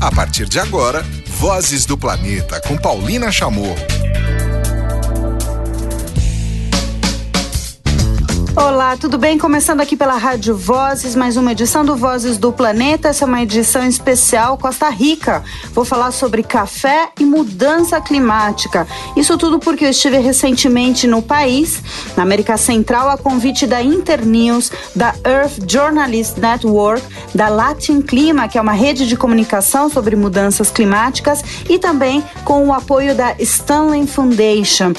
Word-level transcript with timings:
A 0.00 0.10
partir 0.10 0.48
de 0.48 0.58
agora, 0.58 1.04
Vozes 1.26 1.84
do 1.84 1.94
Planeta 1.94 2.58
com 2.66 2.74
Paulina 2.74 3.30
Chamorro. 3.30 3.76
Olá, 8.60 8.94
tudo 8.94 9.16
bem? 9.16 9.38
Começando 9.38 9.80
aqui 9.80 9.96
pela 9.96 10.18
Rádio 10.18 10.54
Vozes, 10.54 11.16
mais 11.16 11.38
uma 11.38 11.52
edição 11.52 11.82
do 11.82 11.96
Vozes 11.96 12.36
do 12.36 12.52
Planeta. 12.52 13.08
Essa 13.08 13.24
é 13.24 13.26
uma 13.26 13.42
edição 13.42 13.82
especial 13.86 14.58
Costa 14.58 14.90
Rica. 14.90 15.42
Vou 15.72 15.82
falar 15.82 16.10
sobre 16.10 16.42
café 16.42 17.08
e 17.18 17.24
mudança 17.24 17.98
climática. 18.02 18.86
Isso 19.16 19.38
tudo 19.38 19.58
porque 19.58 19.86
eu 19.86 19.88
estive 19.88 20.18
recentemente 20.18 21.06
no 21.06 21.22
país, 21.22 21.82
na 22.14 22.22
América 22.22 22.58
Central, 22.58 23.08
a 23.08 23.16
convite 23.16 23.66
da 23.66 23.82
Internews, 23.82 24.70
da 24.94 25.14
Earth 25.24 25.58
Journalist 25.66 26.36
Network, 26.36 27.02
da 27.34 27.48
Latin 27.48 28.02
Clima, 28.02 28.46
que 28.46 28.58
é 28.58 28.60
uma 28.60 28.72
rede 28.72 29.08
de 29.08 29.16
comunicação 29.16 29.88
sobre 29.88 30.14
mudanças 30.16 30.70
climáticas, 30.70 31.42
e 31.66 31.78
também 31.78 32.22
com 32.44 32.66
o 32.66 32.74
apoio 32.74 33.14
da 33.14 33.34
Stanley 33.38 34.06
Foundation. 34.06 34.92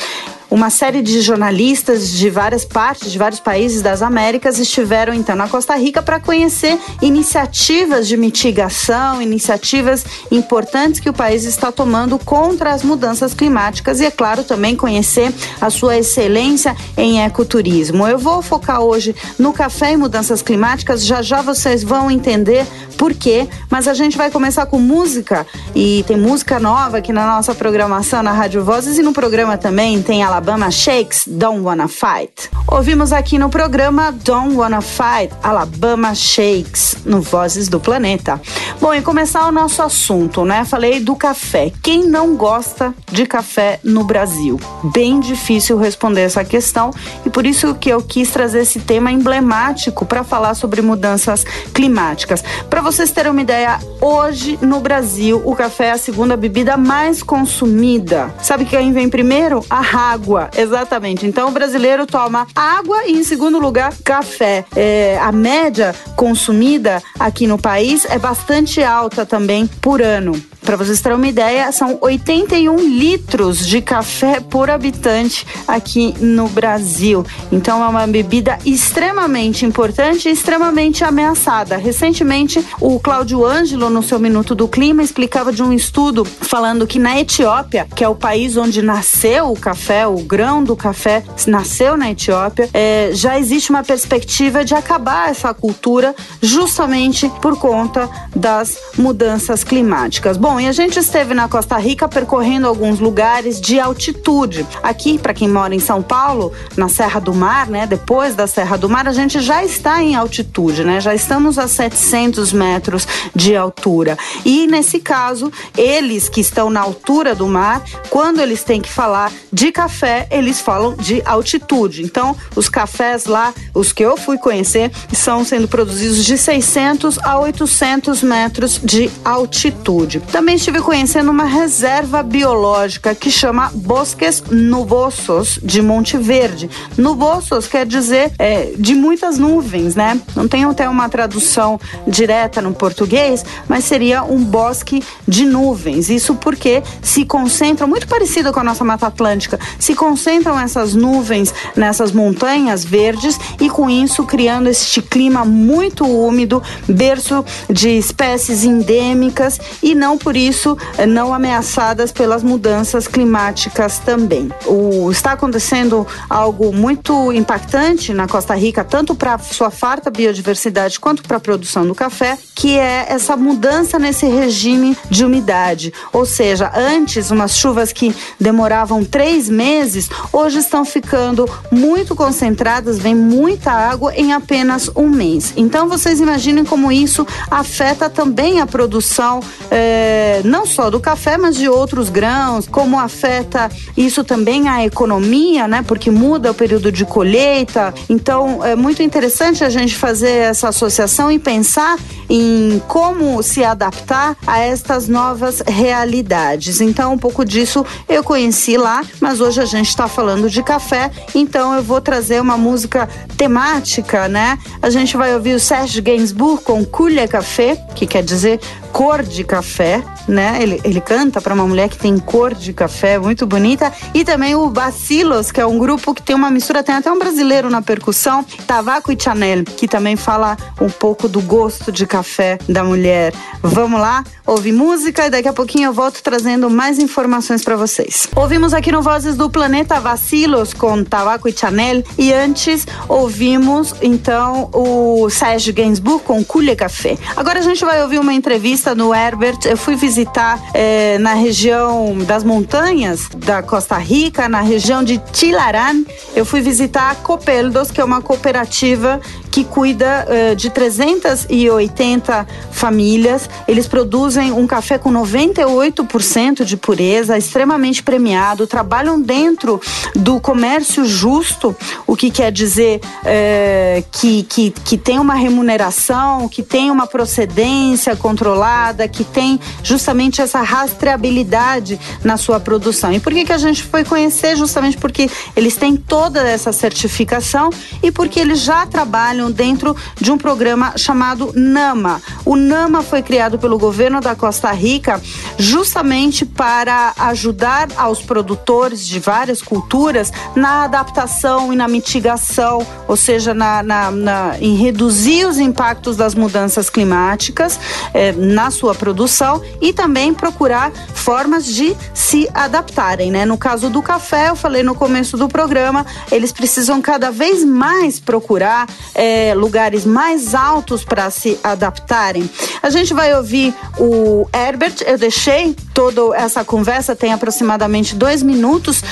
Uma 0.51 0.69
série 0.69 1.01
de 1.01 1.21
jornalistas 1.21 2.11
de 2.11 2.29
várias 2.29 2.65
partes, 2.65 3.09
de 3.09 3.17
vários 3.17 3.39
países 3.39 3.81
das 3.81 4.01
Américas, 4.01 4.59
estiveram 4.59 5.13
então 5.13 5.33
na 5.33 5.47
Costa 5.47 5.73
Rica 5.77 6.01
para 6.01 6.19
conhecer 6.19 6.77
iniciativas 7.01 8.05
de 8.05 8.17
mitigação, 8.17 9.21
iniciativas 9.21 10.03
importantes 10.29 10.99
que 10.99 11.09
o 11.09 11.13
país 11.13 11.45
está 11.45 11.71
tomando 11.71 12.19
contra 12.19 12.73
as 12.73 12.83
mudanças 12.83 13.33
climáticas 13.33 14.01
e, 14.01 14.05
é 14.05 14.11
claro, 14.11 14.43
também 14.43 14.75
conhecer 14.75 15.33
a 15.61 15.69
sua 15.69 15.97
excelência 15.97 16.75
em 16.97 17.23
ecoturismo. 17.23 18.05
Eu 18.05 18.19
vou 18.19 18.41
focar 18.41 18.81
hoje 18.81 19.15
no 19.39 19.53
café 19.53 19.93
e 19.93 19.97
mudanças 19.97 20.41
climáticas, 20.41 21.05
já 21.05 21.21
já 21.21 21.41
vocês 21.41 21.81
vão 21.81 22.11
entender 22.11 22.67
por 23.01 23.15
quê, 23.15 23.47
mas 23.67 23.87
a 23.87 23.95
gente 23.95 24.15
vai 24.15 24.29
começar 24.29 24.67
com 24.67 24.77
música 24.77 25.47
e 25.73 26.05
tem 26.05 26.15
música 26.15 26.59
nova 26.59 26.99
aqui 26.99 27.11
na 27.11 27.25
nossa 27.25 27.55
programação 27.55 28.21
na 28.21 28.31
Rádio 28.31 28.63
Vozes 28.63 28.99
e 28.99 29.01
no 29.01 29.11
programa 29.11 29.57
também 29.57 30.03
tem 30.03 30.21
Alabama 30.21 30.69
Shakes, 30.69 31.23
Don't 31.25 31.61
Wanna 31.61 31.87
Fight. 31.87 32.51
Ouvimos 32.67 33.11
aqui 33.11 33.39
no 33.39 33.49
programa 33.49 34.11
Don't 34.11 34.55
Wanna 34.55 34.81
Fight, 34.81 35.33
Alabama 35.41 36.13
Shakes, 36.13 36.97
no 37.03 37.21
Vozes 37.21 37.67
do 37.67 37.79
Planeta. 37.79 38.39
Bom, 38.79 38.93
e 38.93 39.01
começar 39.01 39.47
o 39.47 39.51
nosso 39.51 39.81
assunto, 39.81 40.45
né? 40.45 40.63
Falei 40.63 40.99
do 40.99 41.15
café. 41.15 41.71
Quem 41.81 42.05
não 42.05 42.35
gosta 42.35 42.93
de 43.11 43.25
café 43.25 43.79
no 43.83 44.03
Brasil? 44.03 44.59
Bem 44.93 45.19
difícil 45.19 45.75
responder 45.79 46.21
essa 46.21 46.45
questão 46.45 46.91
e 47.25 47.31
por 47.31 47.47
isso 47.47 47.73
que 47.73 47.89
eu 47.89 48.03
quis 48.03 48.29
trazer 48.29 48.59
esse 48.59 48.79
tema 48.79 49.11
emblemático 49.11 50.05
para 50.05 50.23
falar 50.23 50.53
sobre 50.53 50.83
mudanças 50.83 51.43
climáticas. 51.73 52.43
Para 52.69 52.90
vocês 52.91 53.09
terem 53.09 53.31
uma 53.31 53.41
ideia, 53.41 53.79
hoje 54.01 54.59
no 54.61 54.81
Brasil 54.81 55.41
o 55.45 55.55
café 55.55 55.85
é 55.85 55.91
a 55.91 55.97
segunda 55.97 56.35
bebida 56.35 56.75
mais 56.75 57.23
consumida. 57.23 58.35
Sabe 58.43 58.65
quem 58.65 58.91
vem 58.91 59.07
primeiro? 59.07 59.65
A 59.69 60.11
água 60.11 60.49
exatamente. 60.57 61.25
Então 61.25 61.47
o 61.47 61.51
brasileiro 61.51 62.05
toma 62.05 62.45
água 62.53 63.05
e, 63.05 63.13
em 63.13 63.23
segundo 63.23 63.59
lugar, 63.59 63.93
café. 64.03 64.65
É, 64.75 65.17
a 65.21 65.31
média 65.31 65.95
consumida 66.17 67.01
aqui 67.17 67.47
no 67.47 67.57
país 67.57 68.03
é 68.03 68.19
bastante 68.19 68.83
alta 68.83 69.25
também 69.25 69.67
por 69.67 70.01
ano. 70.01 70.33
Para 70.63 70.77
vocês 70.77 71.01
terem 71.01 71.17
uma 71.17 71.27
ideia, 71.27 71.71
são 71.71 71.97
81 71.99 72.79
litros 72.79 73.65
de 73.65 73.81
café 73.81 74.39
por 74.39 74.69
habitante 74.69 75.45
aqui 75.67 76.13
no 76.19 76.47
Brasil. 76.47 77.25
Então 77.51 77.83
é 77.83 77.87
uma 77.87 78.05
bebida 78.05 78.59
extremamente 78.63 79.65
importante 79.65 80.29
e 80.29 80.31
extremamente 80.31 81.03
ameaçada. 81.03 81.77
Recentemente, 81.77 82.63
o 82.79 82.99
Cláudio 82.99 83.43
Ângelo, 83.43 83.89
no 83.89 84.03
seu 84.03 84.19
Minuto 84.19 84.53
do 84.53 84.67
Clima, 84.67 85.01
explicava 85.01 85.51
de 85.51 85.63
um 85.63 85.73
estudo 85.73 86.23
falando 86.23 86.85
que 86.85 86.99
na 86.99 87.19
Etiópia, 87.19 87.87
que 87.95 88.03
é 88.03 88.07
o 88.07 88.15
país 88.15 88.55
onde 88.55 88.81
nasceu 88.81 89.51
o 89.51 89.59
café, 89.59 90.05
o 90.05 90.17
grão 90.17 90.63
do 90.63 90.75
café 90.75 91.23
nasceu 91.47 91.97
na 91.97 92.11
Etiópia, 92.11 92.69
é, 92.73 93.09
já 93.13 93.39
existe 93.39 93.71
uma 93.71 93.83
perspectiva 93.83 94.63
de 94.63 94.75
acabar 94.75 95.31
essa 95.31 95.53
cultura 95.53 96.15
justamente 96.39 97.29
por 97.41 97.57
conta 97.57 98.07
das 98.35 98.77
mudanças 98.97 99.63
climáticas. 99.63 100.37
Bom, 100.37 100.50
Bom, 100.51 100.59
e 100.59 100.67
a 100.67 100.73
gente 100.73 100.99
esteve 100.99 101.33
na 101.33 101.47
Costa 101.47 101.77
Rica 101.77 102.09
percorrendo 102.09 102.67
alguns 102.67 102.99
lugares 102.99 103.61
de 103.61 103.79
altitude. 103.79 104.67
Aqui, 104.83 105.17
para 105.17 105.33
quem 105.33 105.47
mora 105.47 105.73
em 105.73 105.79
São 105.79 106.01
Paulo, 106.01 106.51
na 106.75 106.89
Serra 106.89 107.21
do 107.21 107.33
Mar, 107.33 107.69
né? 107.69 107.87
Depois 107.87 108.35
da 108.35 108.45
Serra 108.47 108.77
do 108.77 108.89
Mar, 108.89 109.07
a 109.07 109.13
gente 109.13 109.39
já 109.39 109.63
está 109.63 110.03
em 110.03 110.13
altitude, 110.13 110.83
né? 110.83 110.99
Já 110.99 111.15
estamos 111.15 111.57
a 111.57 111.69
700 111.69 112.51
metros 112.51 113.07
de 113.33 113.55
altura. 113.55 114.17
E 114.43 114.67
nesse 114.67 114.99
caso, 114.99 115.49
eles 115.77 116.27
que 116.27 116.41
estão 116.41 116.69
na 116.69 116.81
altura 116.81 117.33
do 117.33 117.47
mar, 117.47 117.81
quando 118.09 118.41
eles 118.41 118.61
têm 118.61 118.81
que 118.81 118.89
falar 118.89 119.31
de 119.53 119.71
café, 119.71 120.27
eles 120.29 120.59
falam 120.59 120.97
de 120.97 121.21
altitude. 121.23 122.03
Então, 122.03 122.35
os 122.57 122.67
cafés 122.67 123.23
lá, 123.23 123.53
os 123.73 123.93
que 123.93 124.03
eu 124.03 124.17
fui 124.17 124.37
conhecer, 124.37 124.91
são 125.13 125.45
sendo 125.45 125.69
produzidos 125.69 126.25
de 126.25 126.37
600 126.37 127.19
a 127.19 127.39
800 127.39 128.21
metros 128.21 128.81
de 128.83 129.09
altitude. 129.23 130.17
Então, 130.17 130.40
também 130.41 130.55
estive 130.55 130.81
conhecendo 130.81 131.29
uma 131.29 131.45
reserva 131.45 132.23
biológica 132.23 133.13
que 133.13 133.29
chama 133.29 133.69
Bosques 133.75 134.41
Nubosos 134.49 135.59
de 135.61 135.83
Monte 135.83 136.17
Verde. 136.17 136.67
Nubosos 136.97 137.67
quer 137.67 137.85
dizer 137.85 138.31
é, 138.39 138.73
de 138.75 138.95
muitas 138.95 139.37
nuvens, 139.37 139.93
né? 139.95 140.19
Não 140.35 140.47
tem 140.47 140.63
até 140.63 140.89
uma 140.89 141.07
tradução 141.07 141.79
direta 142.07 142.59
no 142.59 142.73
português, 142.73 143.45
mas 143.69 143.83
seria 143.83 144.23
um 144.23 144.43
bosque 144.43 145.03
de 145.27 145.45
nuvens. 145.45 146.09
Isso 146.09 146.33
porque 146.33 146.81
se 147.03 147.23
concentram, 147.23 147.87
muito 147.87 148.07
parecido 148.07 148.51
com 148.51 148.61
a 148.61 148.63
nossa 148.63 148.83
Mata 148.83 149.05
Atlântica, 149.05 149.59
se 149.77 149.93
concentram 149.93 150.59
essas 150.59 150.95
nuvens 150.95 151.53
nessas 151.75 152.11
montanhas 152.11 152.83
verdes 152.83 153.39
e 153.59 153.69
com 153.69 153.87
isso 153.87 154.23
criando 154.23 154.69
este 154.69 155.03
clima 155.03 155.45
muito 155.45 156.03
úmido, 156.03 156.63
berço 156.87 157.45
de 157.69 157.89
espécies 157.89 158.63
endêmicas 158.63 159.59
e 159.83 159.93
não 159.93 160.17
por 160.17 160.30
isso 160.35 160.77
eh, 160.97 161.05
não 161.05 161.33
ameaçadas 161.33 162.11
pelas 162.11 162.43
mudanças 162.43 163.07
climáticas 163.07 163.99
também. 163.99 164.49
O, 164.65 165.11
está 165.11 165.33
acontecendo 165.33 166.05
algo 166.29 166.73
muito 166.73 167.31
impactante 167.31 168.13
na 168.13 168.27
Costa 168.27 168.55
Rica, 168.55 168.83
tanto 168.83 169.15
para 169.15 169.37
sua 169.37 169.69
farta 169.69 170.09
biodiversidade 170.09 170.99
quanto 170.99 171.23
para 171.23 171.37
a 171.37 171.39
produção 171.39 171.85
do 171.85 171.95
café, 171.95 172.37
que 172.55 172.77
é 172.77 173.07
essa 173.09 173.35
mudança 173.35 173.97
nesse 173.97 174.25
regime 174.25 174.97
de 175.09 175.25
umidade. 175.25 175.93
Ou 176.13 176.25
seja, 176.25 176.71
antes 176.75 177.31
umas 177.31 177.57
chuvas 177.57 177.91
que 177.91 178.15
demoravam 178.39 179.03
três 179.03 179.49
meses, 179.49 180.09
hoje 180.31 180.59
estão 180.59 180.85
ficando 180.85 181.49
muito 181.71 182.15
concentradas, 182.15 182.97
vem 182.99 183.15
muita 183.15 183.71
água 183.71 184.13
em 184.15 184.33
apenas 184.33 184.89
um 184.95 185.09
mês. 185.09 185.53
Então 185.55 185.87
vocês 185.87 186.19
imaginem 186.19 186.63
como 186.63 186.91
isso 186.91 187.25
afeta 187.49 188.09
também 188.09 188.61
a 188.61 188.67
produção. 188.67 189.41
Eh, 189.69 190.20
é, 190.21 190.41
não 190.43 190.67
só 190.67 190.91
do 190.91 190.99
café, 190.99 191.35
mas 191.35 191.55
de 191.55 191.67
outros 191.67 192.07
grãos, 192.09 192.67
como 192.67 192.99
afeta 192.99 193.71
isso 193.97 194.23
também 194.23 194.69
a 194.69 194.85
economia, 194.85 195.67
né? 195.67 195.83
Porque 195.87 196.11
muda 196.11 196.51
o 196.51 196.53
período 196.53 196.91
de 196.91 197.05
colheita. 197.05 197.91
Então 198.07 198.63
é 198.63 198.75
muito 198.75 199.01
interessante 199.01 199.63
a 199.63 199.69
gente 199.69 199.95
fazer 199.95 200.35
essa 200.51 200.69
associação 200.69 201.31
e 201.31 201.39
pensar 201.39 201.97
em 202.29 202.81
como 202.87 203.41
se 203.41 203.63
adaptar 203.63 204.37
a 204.45 204.59
estas 204.59 205.07
novas 205.07 205.61
realidades. 205.67 206.79
Então, 206.79 207.13
um 207.13 207.17
pouco 207.17 207.43
disso 207.43 207.83
eu 208.07 208.23
conheci 208.23 208.77
lá, 208.77 209.03
mas 209.19 209.41
hoje 209.41 209.59
a 209.59 209.65
gente 209.65 209.89
está 209.89 210.07
falando 210.07 210.49
de 210.49 210.61
café, 210.61 211.09
então 211.33 211.73
eu 211.73 211.81
vou 211.81 211.99
trazer 211.99 212.39
uma 212.39 212.57
música 212.57 213.09
temática, 213.35 214.27
né? 214.27 214.59
A 214.81 214.89
gente 214.89 215.17
vai 215.17 215.33
ouvir 215.33 215.55
o 215.55 215.59
Serge 215.59 215.99
Gainsbourg 215.99 216.63
com 216.63 216.85
Couleur 216.85 217.27
Café, 217.27 217.75
que 217.95 218.05
quer 218.05 218.23
dizer 218.23 218.59
cor 218.91 219.23
de 219.23 219.43
café, 219.43 220.03
né? 220.27 220.57
Ele, 220.61 220.79
ele 220.83 221.01
canta 221.01 221.41
para 221.41 221.53
uma 221.53 221.67
mulher 221.67 221.89
que 221.89 221.97
tem 221.97 222.17
cor 222.17 222.53
de 222.53 222.73
café, 222.73 223.17
muito 223.17 223.45
bonita. 223.45 223.91
E 224.13 224.23
também 224.23 224.55
o 224.55 224.69
Bacilos, 224.69 225.51
que 225.51 225.59
é 225.59 225.65
um 225.65 225.77
grupo 225.77 226.13
que 226.13 226.21
tem 226.21 226.35
uma 226.35 226.49
mistura, 226.49 226.83
tem 226.83 226.95
até 226.95 227.11
um 227.11 227.19
brasileiro 227.19 227.69
na 227.69 227.81
percussão, 227.81 228.43
Tavaco 228.65 229.11
e 229.11 229.21
Chanel, 229.21 229.63
que 229.63 229.87
também 229.87 230.15
fala 230.15 230.57
um 230.79 230.89
pouco 230.89 231.27
do 231.27 231.41
gosto 231.41 231.91
de 231.91 232.05
café 232.05 232.57
da 232.67 232.83
mulher. 232.83 233.33
Vamos 233.61 233.99
lá, 233.99 234.23
ouvir 234.45 234.71
música 234.71 235.27
e 235.27 235.29
daqui 235.29 235.47
a 235.47 235.53
pouquinho 235.53 235.87
eu 235.87 235.93
volto 235.93 236.21
trazendo 236.23 236.69
mais 236.69 236.99
informações 236.99 237.63
para 237.63 237.75
vocês. 237.75 238.27
Ouvimos 238.35 238.73
aqui 238.73 238.91
no 238.91 239.01
Vozes 239.01 239.35
do 239.35 239.49
Planeta 239.49 239.99
Vacilos 239.99 240.73
com 240.73 241.03
Tavaco 241.03 241.47
e 241.47 241.51
Chanel 241.51 242.03
e 242.17 242.33
antes 242.33 242.85
ouvimos 243.07 243.93
então 244.01 244.69
o 244.73 245.29
Sérgio 245.29 245.73
Gainsbourg 245.73 246.23
com 246.23 246.43
Culha 246.43 246.75
Café. 246.75 247.17
Agora 247.35 247.59
a 247.59 247.61
gente 247.61 247.83
vai 247.83 248.01
ouvir 248.01 248.19
uma 248.19 248.33
entrevista 248.33 248.95
no 248.95 249.13
Herbert. 249.13 249.59
Eu 249.65 249.77
fui 249.77 249.95
visitar 249.95 250.10
visitar 250.11 250.61
é, 250.73 251.17
na 251.19 251.33
região 251.35 252.17
das 252.17 252.43
montanhas 252.43 253.29
da 253.33 253.63
Costa 253.63 253.97
Rica, 253.97 254.49
na 254.49 254.59
região 254.59 255.01
de 255.01 255.17
Tilarán. 255.31 256.03
Eu 256.35 256.45
fui 256.45 256.59
visitar 256.59 257.11
a 257.11 257.15
Copeldos, 257.15 257.91
que 257.91 258.01
é 258.01 258.03
uma 258.03 258.21
cooperativa 258.21 259.21
que 259.49 259.65
cuida 259.65 260.25
uh, 260.27 260.55
de 260.55 260.69
380 260.69 262.47
famílias. 262.71 263.49
Eles 263.67 263.87
produzem 263.87 264.51
um 264.51 264.65
café 264.65 264.97
com 264.97 265.11
98% 265.11 266.63
de 266.63 266.77
pureza, 266.77 267.37
extremamente 267.37 268.01
premiado, 268.01 268.65
trabalham 268.65 269.21
dentro 269.21 269.79
do 270.15 270.39
comércio 270.39 271.05
justo, 271.05 271.75
o 272.07 272.15
que 272.15 272.31
quer 272.31 272.51
dizer 272.51 273.01
uh, 273.03 274.05
que, 274.11 274.43
que, 274.43 274.71
que 274.71 274.97
tem 274.97 275.19
uma 275.19 275.35
remuneração, 275.35 276.47
que 276.47 276.63
tem 276.63 276.89
uma 276.89 277.05
procedência 277.05 278.15
controlada, 278.15 279.07
que 279.07 279.23
tem 279.23 279.59
justamente 279.83 280.00
essa 280.41 280.61
rastreabilidade 280.61 281.99
na 282.23 282.37
sua 282.37 282.59
produção. 282.59 283.11
E 283.13 283.19
por 283.19 283.33
que, 283.33 283.45
que 283.45 283.53
a 283.53 283.57
gente 283.57 283.83
foi 283.83 284.03
conhecer? 284.03 284.55
Justamente 284.55 284.97
porque 284.97 285.29
eles 285.55 285.75
têm 285.75 285.95
toda 285.95 286.41
essa 286.47 286.71
certificação 286.71 287.69
e 288.01 288.11
porque 288.11 288.39
eles 288.39 288.59
já 288.59 288.85
trabalham 288.85 289.11
trabalham 289.11 289.51
dentro 289.51 289.95
de 290.19 290.31
um 290.31 290.37
programa 290.37 290.93
chamado 290.97 291.51
NAMA. 291.55 292.21
O 292.45 292.55
NAMA 292.55 293.01
foi 293.01 293.21
criado 293.21 293.59
pelo 293.59 293.77
governo 293.77 294.21
da 294.21 294.35
Costa 294.35 294.71
Rica 294.71 295.21
justamente 295.57 296.45
para 296.45 297.13
ajudar 297.17 297.89
aos 297.97 298.21
produtores 298.21 299.05
de 299.05 299.19
várias 299.19 299.61
culturas 299.61 300.31
na 300.55 300.83
adaptação 300.83 301.73
e 301.73 301.75
na 301.75 301.87
mitigação, 301.87 302.85
ou 303.07 303.15
seja, 303.17 303.53
na, 303.53 303.83
na, 303.83 304.11
na 304.11 304.57
em 304.59 304.75
reduzir 304.75 305.45
os 305.45 305.59
impactos 305.59 306.15
das 306.15 306.35
mudanças 306.35 306.89
climáticas 306.89 307.79
eh, 308.13 308.31
na 308.33 308.71
sua 308.71 308.95
produção 308.95 309.61
e 309.81 309.90
também 309.93 310.33
procurar 310.33 310.91
formas 310.91 311.65
de 311.65 311.95
se 312.13 312.49
adaptarem. 312.53 313.31
Né? 313.31 313.45
No 313.45 313.57
caso 313.57 313.89
do 313.89 314.01
café, 314.01 314.49
eu 314.49 314.55
falei 314.55 314.83
no 314.83 314.95
começo 314.95 315.37
do 315.37 315.47
programa, 315.47 316.05
eles 316.31 316.51
precisam 316.51 317.01
cada 317.01 317.31
vez 317.31 317.63
mais 317.63 318.19
procurar 318.19 318.87
é, 319.13 319.53
lugares 319.53 320.05
mais 320.05 320.55
altos 320.55 321.03
para 321.03 321.29
se 321.29 321.59
adaptarem. 321.63 322.49
A 322.81 322.89
gente 322.89 323.13
vai 323.13 323.35
ouvir 323.35 323.73
o 323.97 324.47
Herbert. 324.53 324.95
Eu 325.05 325.17
deixei 325.17 325.75
toda 326.01 326.35
essa 326.35 326.65
conversa, 326.65 327.15
tem 327.15 327.31
aproximadamente 327.31 328.15
dois 328.15 328.41
minutos 328.41 329.03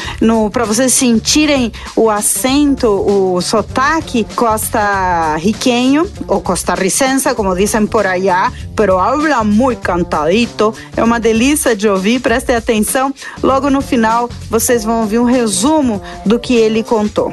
para 0.51 0.65
vocês 0.65 0.91
sentirem 0.91 1.71
o 1.95 2.09
acento, 2.09 2.87
o 2.87 3.39
sotaque 3.41 4.25
costa-riquenho 4.35 6.09
ou 6.27 6.41
costarricense, 6.41 7.31
como 7.35 7.55
dizem 7.55 7.85
por 7.85 8.07
allá, 8.07 8.51
pero 8.75 8.97
habla 8.97 9.43
muito 9.43 9.81
cantadito. 9.81 10.73
É 10.97 11.03
uma 11.03 11.19
delícia 11.19 11.75
de 11.75 11.87
ouvir, 11.87 12.19
prestem 12.21 12.55
atenção. 12.55 13.13
Logo 13.43 13.69
no 13.69 13.81
final, 13.81 14.27
vocês 14.49 14.83
vão 14.83 15.01
ouvir 15.01 15.19
um 15.19 15.25
resumo 15.25 16.01
do 16.25 16.39
que 16.39 16.55
ele 16.55 16.81
contou. 16.81 17.31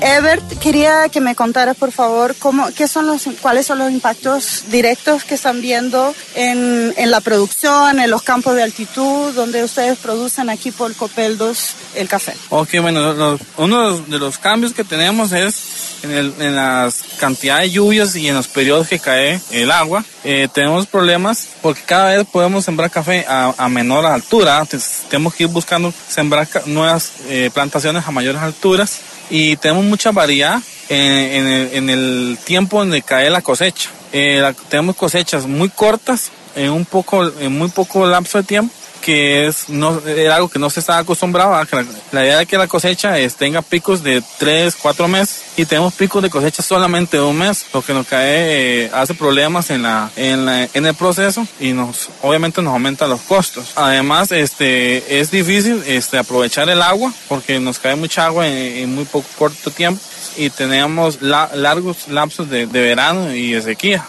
Ebert, 0.00 0.58
quería 0.58 1.08
que 1.08 1.20
me 1.20 1.34
contaras, 1.34 1.76
por 1.76 1.92
favor, 1.92 2.34
cómo, 2.38 2.68
qué 2.74 2.88
son 2.88 3.06
los, 3.06 3.28
cuáles 3.40 3.66
son 3.66 3.78
los 3.78 3.90
impactos 3.90 4.64
directos 4.68 5.24
que 5.24 5.34
están 5.34 5.60
viendo 5.60 6.14
en, 6.34 6.94
en 6.96 7.10
la 7.10 7.20
producción, 7.20 8.00
en 8.00 8.10
los 8.10 8.22
campos 8.22 8.54
de 8.54 8.62
altitud, 8.62 9.32
donde 9.34 9.62
ustedes 9.62 9.98
producen 9.98 10.48
aquí 10.48 10.70
por 10.70 10.94
Copeldos 10.94 11.74
el 11.94 12.08
café. 12.08 12.34
Ok, 12.48 12.80
bueno, 12.80 13.38
uno 13.56 13.98
de 13.98 14.18
los 14.18 14.38
cambios 14.38 14.72
que 14.72 14.84
tenemos 14.84 15.32
es 15.32 15.56
en, 16.02 16.10
el, 16.12 16.34
en 16.38 16.56
las 16.56 17.02
cantidades 17.18 17.64
de 17.64 17.70
lluvias 17.70 18.16
y 18.16 18.28
en 18.28 18.34
los 18.34 18.48
periodos 18.48 18.88
que 18.88 18.98
cae 18.98 19.40
el 19.50 19.70
agua. 19.70 20.04
Eh, 20.24 20.48
tenemos 20.52 20.86
problemas 20.86 21.48
porque 21.62 21.82
cada 21.82 22.16
vez 22.16 22.26
podemos 22.26 22.64
sembrar 22.64 22.90
café 22.90 23.24
a, 23.28 23.54
a 23.56 23.68
menor 23.68 24.06
altura. 24.06 24.60
Entonces, 24.60 25.02
tenemos 25.08 25.34
que 25.34 25.44
ir 25.44 25.50
buscando 25.50 25.92
sembrar 26.08 26.48
nuevas 26.66 27.12
eh, 27.28 27.50
plantaciones 27.52 28.06
a 28.06 28.10
mayores 28.10 28.40
alturas 28.40 29.00
y 29.30 29.56
tenemos 29.56 29.84
mucha 29.84 30.12
variedad 30.12 30.60
en, 30.88 31.46
el, 31.46 31.70
en 31.72 31.90
el, 31.90 32.38
tiempo 32.44 32.82
en 32.82 32.92
el 32.92 33.04
cae 33.04 33.30
la 33.30 33.42
cosecha. 33.42 33.90
Eh, 34.12 34.42
tenemos 34.68 34.96
cosechas 34.96 35.46
muy 35.46 35.68
cortas 35.68 36.30
en 36.56 36.70
un 36.70 36.84
poco, 36.84 37.30
en 37.38 37.56
muy 37.56 37.68
poco 37.68 38.06
lapso 38.06 38.38
de 38.38 38.44
tiempo 38.44 38.74
que 39.00 39.46
es 39.46 39.68
no 39.68 40.00
era 40.06 40.36
algo 40.36 40.48
que 40.48 40.58
no 40.58 40.70
se 40.70 40.80
estaba 40.80 40.98
acostumbrado 40.98 41.54
a 41.54 41.66
la 42.12 42.24
idea 42.24 42.38
de 42.38 42.46
que 42.46 42.58
la 42.58 42.66
cosecha 42.66 43.18
es, 43.18 43.36
tenga 43.36 43.62
picos 43.62 44.02
de 44.02 44.22
3, 44.38 44.76
4 44.76 45.08
meses 45.08 45.42
y 45.56 45.64
tenemos 45.64 45.94
picos 45.94 46.22
de 46.22 46.30
cosecha 46.30 46.62
solamente 46.62 47.16
de 47.16 47.22
un 47.22 47.38
mes, 47.38 47.66
lo 47.72 47.82
que 47.82 47.94
nos 47.94 48.06
cae 48.06 48.84
eh, 48.84 48.90
hace 48.94 49.14
problemas 49.14 49.70
en 49.70 49.82
la, 49.82 50.10
en 50.16 50.46
la, 50.46 50.68
en 50.72 50.86
el 50.86 50.94
proceso 50.94 51.46
y 51.58 51.72
nos 51.72 52.08
obviamente 52.22 52.62
nos 52.62 52.72
aumenta 52.72 53.06
los 53.06 53.20
costos. 53.22 53.72
Además, 53.76 54.32
este 54.32 55.20
es 55.20 55.30
difícil 55.30 55.82
este 55.86 56.18
aprovechar 56.18 56.68
el 56.68 56.82
agua 56.82 57.12
porque 57.28 57.60
nos 57.60 57.78
cae 57.78 57.96
mucha 57.96 58.26
agua 58.26 58.46
en, 58.46 58.94
muy 58.94 59.04
poco 59.04 59.26
corto 59.38 59.70
tiempo 59.70 60.00
y 60.36 60.50
tenemos 60.50 61.20
largos 61.22 62.08
lapsos 62.08 62.48
de, 62.48 62.66
de, 62.66 62.80
verano 62.80 63.34
y 63.34 63.52
de 63.52 63.62
sequía. 63.62 64.06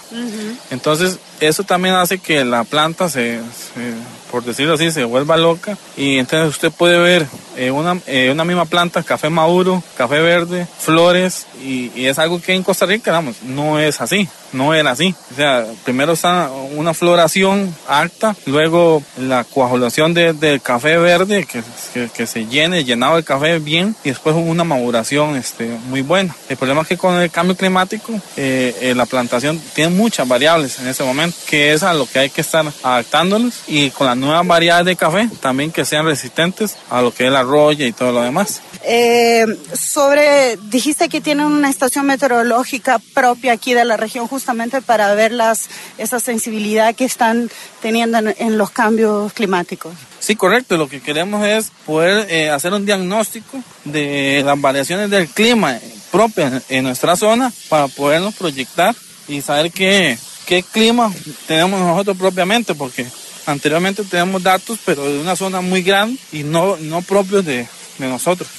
Entonces, 0.70 1.18
eso 1.40 1.64
también 1.64 1.96
hace 1.96 2.20
que 2.20 2.46
la 2.46 2.64
planta 2.64 3.10
se, 3.10 3.40
se 3.40 3.94
por 4.32 4.44
decirlo 4.44 4.76
así, 4.76 4.92
se 4.92 5.04
vuelva 5.04 5.38
loca. 5.38 5.78
Y 5.98 6.18
entonces 6.18 6.50
usted 6.50 6.72
puede 6.72 6.98
ver 6.98 7.28
eh, 7.58 7.70
una, 7.70 8.00
eh, 8.08 8.32
una 8.32 8.46
misma 8.46 8.66
planta, 8.66 9.04
café 9.04 9.30
maduro, 9.30 9.84
café 9.98 10.20
verde, 10.22 10.66
flores, 10.80 11.46
y, 11.64 11.92
es 12.06 12.18
algo 12.18 12.42
que 12.42 12.54
en 12.54 12.64
Costa 12.64 12.86
Rica, 12.86 13.22
no 13.46 13.80
es 13.80 14.02
así, 14.02 14.28
no 14.54 14.74
era 14.74 14.92
así. 14.92 15.16
O 15.32 15.36
sea, 15.36 15.66
primero 15.84 16.14
está 16.14 16.50
una 16.76 16.94
floración 16.94 17.76
alta, 17.88 18.36
luego 18.46 19.04
la 19.18 19.44
coagulación 19.44 20.14
del 20.14 20.40
de 20.40 20.60
café 20.60 20.98
verde, 20.98 21.46
que, 21.46 22.10
que, 22.10 22.28
se 22.28 22.46
llene, 22.46 22.84
llenado 22.84 23.16
de 23.16 23.24
café 23.24 23.60
bien, 23.60 23.96
y 24.04 24.10
después 24.10 24.36
una 24.36 24.64
maduración 24.64 25.36
este, 25.36 25.66
muy 25.90 26.02
buena. 26.02 26.36
El 26.50 26.58
problema 26.58 26.82
es 26.82 26.88
que 26.88 26.98
con 26.98 27.16
el 27.16 27.30
cambio 27.32 27.56
climático, 27.56 28.14
eh, 28.38 28.76
eh 28.82 28.96
la 28.96 29.06
plantación 29.06 29.60
tiene 29.74 29.92
muchas 29.92 30.28
variables 30.28 30.80
en 30.80 30.88
ese 30.88 31.04
momento, 31.04 31.38
que 31.48 31.74
es 31.74 31.84
a 31.84 31.94
lo 31.94 32.06
que 32.06 32.20
hay 32.20 32.30
que 32.30 32.42
estar 32.42 32.66
adaptándonos, 32.84 33.64
y 33.68 33.90
con 33.92 34.08
las 34.08 34.18
nuevas 34.18 34.46
variedades 34.46 34.86
de 34.86 34.96
café, 34.96 35.30
también 35.40 35.72
que 35.72 35.86
sean 35.86 36.06
resistentes 36.06 36.78
a 36.90 37.02
lo 37.02 37.14
que 37.14 37.26
es 37.28 37.32
la 37.32 37.44
roya 37.44 37.86
y 37.86 37.94
todo 37.94 38.12
lo 38.12 38.22
demás. 38.22 38.62
Eh, 38.84 39.46
sobre, 39.74 40.58
dijiste 40.70 41.08
que 41.08 41.22
tienen 41.22 41.46
una 41.46 41.70
estación 41.70 42.06
meteorológica 42.08 43.00
propia 43.14 43.54
aquí 43.54 43.74
de 43.74 43.86
la 43.86 43.96
región 43.96 44.28
justamente 44.42 44.82
para 44.82 45.14
ver 45.14 45.32
las, 45.32 45.70
esa 46.00 46.20
sensibilidad 46.20 46.96
que 46.96 47.06
están 47.06 47.52
teniendo 47.80 48.18
en, 48.18 48.36
en 48.40 48.58
los 48.58 48.72
cambios 48.72 49.32
climáticos. 49.34 49.94
Sí, 50.20 50.36
correcto. 50.36 50.78
Lo 50.78 50.90
que 50.90 51.00
queremos 51.00 51.46
es 51.46 51.72
poder 51.86 52.28
eh, 52.30 52.50
hacer 52.50 52.74
un 52.74 52.86
diagnóstico 52.86 53.64
de 53.86 54.42
las 54.44 54.60
variaciones 54.60 55.12
del 55.12 55.28
clima 55.28 55.78
propias 56.12 56.64
en 56.70 56.84
nuestra 56.84 57.16
zona 57.16 57.54
para 57.70 57.88
podernos 57.88 58.36
proyectar 58.36 58.96
y 59.28 59.42
saber 59.42 59.72
qué, 59.72 60.18
qué 60.48 60.64
clima 60.64 61.14
tenemos 61.48 61.80
nosotros 61.80 62.18
propiamente, 62.18 62.74
porque 62.74 63.06
anteriormente 63.46 64.04
tenemos 64.04 64.42
datos, 64.42 64.80
pero 64.84 65.06
de 65.06 65.20
una 65.20 65.36
zona 65.36 65.62
muy 65.62 65.84
grande 65.84 66.20
y 66.32 66.44
no, 66.44 66.78
no 66.78 67.02
propios 67.04 67.46
de, 67.46 67.68
de 68.00 68.08
nosotros. 68.08 68.50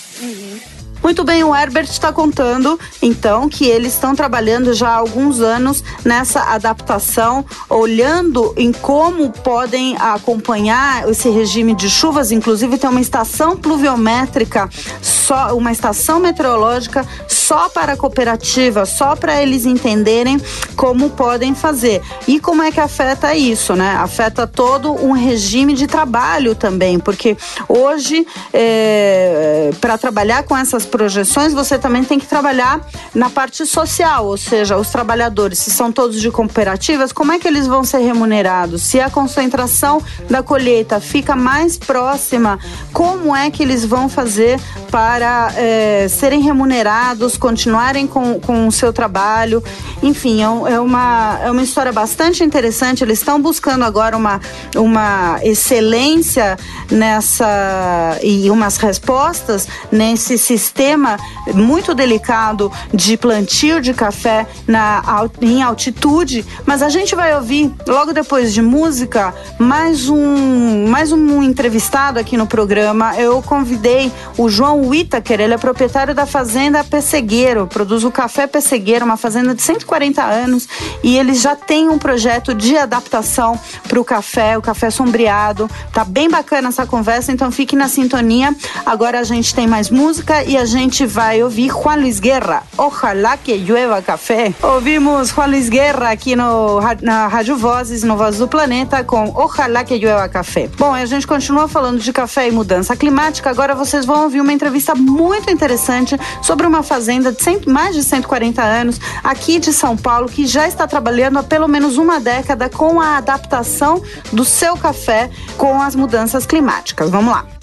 Muito 1.03 1.25
bem, 1.25 1.43
o 1.43 1.55
Herbert 1.55 1.91
está 1.91 2.13
contando, 2.13 2.79
então, 3.03 3.49
que 3.49 3.67
eles 3.67 3.93
estão 3.95 4.15
trabalhando 4.15 4.73
já 4.73 4.91
há 4.91 4.97
alguns 4.97 5.41
anos 5.41 5.83
nessa 6.05 6.55
adaptação, 6.55 7.45
olhando 7.69 8.55
em 8.57 8.73
como 8.73 9.31
podem 9.31 9.97
acompanhar 9.99 11.09
esse 11.09 11.29
regime 11.29 11.75
de 11.75 11.91
chuvas. 11.91 12.31
Inclusive, 12.31 12.79
tem 12.79 12.89
uma 12.89 13.01
estação 13.01 13.57
pluviométrica, 13.57 14.71
só 15.01 15.57
uma 15.57 15.73
estação 15.73 16.21
meteorológica 16.21 17.07
só 17.27 17.69
para 17.69 17.95
a 17.95 17.97
cooperativa, 17.97 18.87
só 18.87 19.17
para 19.17 19.43
eles 19.43 19.67
entenderem 19.67 20.41
como 20.77 21.11
podem 21.11 21.55
fazer. 21.55 22.01
E 22.27 22.39
como 22.39 22.63
é 22.63 22.71
que 22.71 22.81
afeta 22.81 23.35
isso, 23.35 23.75
né? 23.75 23.97
Afeta 23.99 24.47
todo 24.47 24.93
um 24.93 25.13
regime 25.13 25.75
de 25.75 25.87
trabalho 25.87 26.55
também, 26.55 26.99
porque 26.99 27.37
hoje, 27.69 28.27
é, 28.55 29.71
para 29.81 29.99
trabalhar 29.99 30.45
com 30.45 30.57
essas 30.57 30.87
projeções, 30.93 31.55
você 31.55 31.79
também 31.79 32.05
tem 32.05 32.19
que 32.19 32.27
trabalhar 32.27 32.87
na 33.15 33.31
parte 33.31 33.65
social, 33.65 34.27
ou 34.27 34.37
seja, 34.37 34.77
os 34.77 34.91
trabalhadores, 34.91 35.59
se 35.59 35.71
são 35.71 35.91
todos 35.91 36.21
de 36.21 36.31
cooperativas, 36.31 37.13
como 37.13 37.33
é 37.33 37.39
que 37.39 37.49
eles 37.49 37.67
vão 37.67 37.83
ser 37.83 37.99
remunerados? 38.01 38.83
Se 38.83 39.01
a 39.01 39.09
concentração 39.09 40.03
da 40.29 40.43
colheita 40.43 41.01
fica 41.01 41.35
mais 41.35 41.79
próxima, 41.79 42.59
como 42.93 43.35
é 43.35 43.51
que 43.51 43.63
eles 43.63 43.87
vão 43.87 44.07
fazer 44.09 44.61
para 44.91 45.53
é, 45.57 46.07
serem 46.09 46.43
remunerados, 46.43 47.39
continuarem 47.39 48.07
com, 48.07 48.39
com 48.39 48.69
o 48.69 48.73
seu 48.73 48.93
trabalho? 48.93 49.65
Enfim, 50.03 50.43
é, 50.43 50.75
é, 50.75 50.81
uma, 50.81 51.41
é 51.43 51.51
uma 51.51 51.63
história 51.63 51.93
bastante 51.93 52.45
interessante. 52.45 53.03
Eles 53.03 53.19
estão 53.19 53.41
buscando 53.41 53.85
agora 53.85 54.15
uma, 54.15 54.39
uma 54.77 55.41
excelência 55.43 56.59
nessa 56.91 58.19
e 58.23 58.51
umas 58.51 58.77
respostas 58.77 59.67
nesse 59.91 60.37
sistema 60.37 60.82
tema 60.83 61.17
muito 61.55 61.95
delicado 61.95 62.71
de 62.93 63.17
plantio 63.17 63.81
de 63.81 63.95
café 63.95 64.47
na, 64.67 65.29
em 65.41 65.63
altitude, 65.63 66.45
mas 66.67 66.83
a 66.83 66.89
gente 66.89 67.15
vai 67.15 67.35
ouvir 67.37 67.73
logo 67.87 68.13
depois 68.13 68.53
de 68.53 68.61
música 68.61 69.33
mais 69.61 70.09
um, 70.09 70.89
mais 70.89 71.13
um 71.13 71.41
entrevistado 71.41 72.19
aqui 72.19 72.37
no 72.37 72.49
programa. 72.49 73.17
Eu 73.17 73.41
convidei 73.43 74.11
o 74.37 74.49
João 74.49 74.89
Whittaker, 74.89 75.41
ele 75.41 75.55
é 75.55 75.59
proprietário 75.59 76.15
da 76.15 76.27
fazenda 76.27 76.83
Pessegueiro, 76.83 77.69
produz 77.69 78.03
o 78.03 78.11
café 78.11 78.49
Pessegueiro, 78.49 79.05
uma 79.05 79.17
fazenda 79.17 79.55
de 79.55 79.63
140 79.63 80.21
anos, 80.21 80.69
e 81.03 81.17
ele 81.17 81.35
já 81.35 81.55
tem 81.55 81.89
um 81.89 81.99
projeto 81.99 82.55
de 82.55 82.77
adaptação 82.77 83.59
para 83.89 84.01
o 84.01 84.05
café, 84.05 84.59
o 84.59 84.63
café 84.63 84.91
sombreado. 84.91 85.71
Tá 85.93 86.05
bem 86.05 86.29
bacana 86.29 86.71
essa 86.71 86.85
conversa, 86.87 87.31
então 87.31 87.53
fique 87.53 87.77
na 87.77 87.89
sintonia. 87.89 88.55
Agora 88.85 89.21
a 89.21 89.25
gente 89.25 89.55
tem 89.55 89.67
mais 89.67 89.89
música 89.89 90.43
e 90.45 90.57
a 90.57 90.72
vai 91.07 91.43
ouvir 91.43 91.69
Juan 91.69 91.97
Luis 91.97 92.19
Guerra. 92.19 92.63
Ojalá 92.79 93.37
que 93.37 93.57
llueva 93.57 94.01
café. 94.01 94.55
Ouvimos 94.63 95.29
Juan 95.29 95.47
Luis 95.47 95.69
Guerra 95.69 96.11
aqui 96.11 96.35
no, 96.35 96.81
na 97.03 97.27
Rádio 97.27 97.57
Vozes, 97.57 98.03
no 98.03 98.17
Voz 98.17 98.39
do 98.39 98.49
Planeta, 98.49 99.05
com 99.05 99.31
Ojalá 99.35 99.85
que 99.85 99.99
llueva 99.99 100.29
café. 100.29 100.69
Bom, 100.79 100.95
a 100.95 101.05
gente 101.05 101.27
continua 101.27 101.69
falando 101.69 102.01
de 102.01 102.13
café 102.13 102.49
e 102.49 102.51
mudança 102.51 102.97
climática. 102.97 103.51
Agora 103.51 103.75
vocês 103.75 104.07
vão 104.07 104.25
ouvir 104.25 104.41
uma 104.41 104.53
entrevista 104.53 104.95
muito 104.95 105.51
interessante 105.51 106.19
sobre 106.41 106.67
uma 106.67 106.83
fazenda 106.83 107.31
de 107.33 107.43
100, 107.43 107.63
mais 107.67 107.95
de 107.95 108.03
140 108.03 108.63
anos 108.63 109.01
aqui 109.23 109.59
de 109.59 109.73
São 109.73 109.97
Paulo 109.97 110.29
que 110.29 110.47
já 110.47 110.67
está 110.67 110.87
trabalhando 110.87 111.39
há 111.39 111.43
pelo 111.43 111.69
menos 111.69 111.99
uma 111.99 112.19
década 112.19 112.69
com 112.69 113.01
a 113.01 113.19
adaptação 113.19 114.03
do 114.33 114.45
seu 114.45 114.77
café 114.77 115.31
com 115.57 115.81
as 115.81 115.95
mudanças 115.95 116.47
climáticas. 116.47 117.11
Vamos 117.11 117.33
lá. 117.33 117.62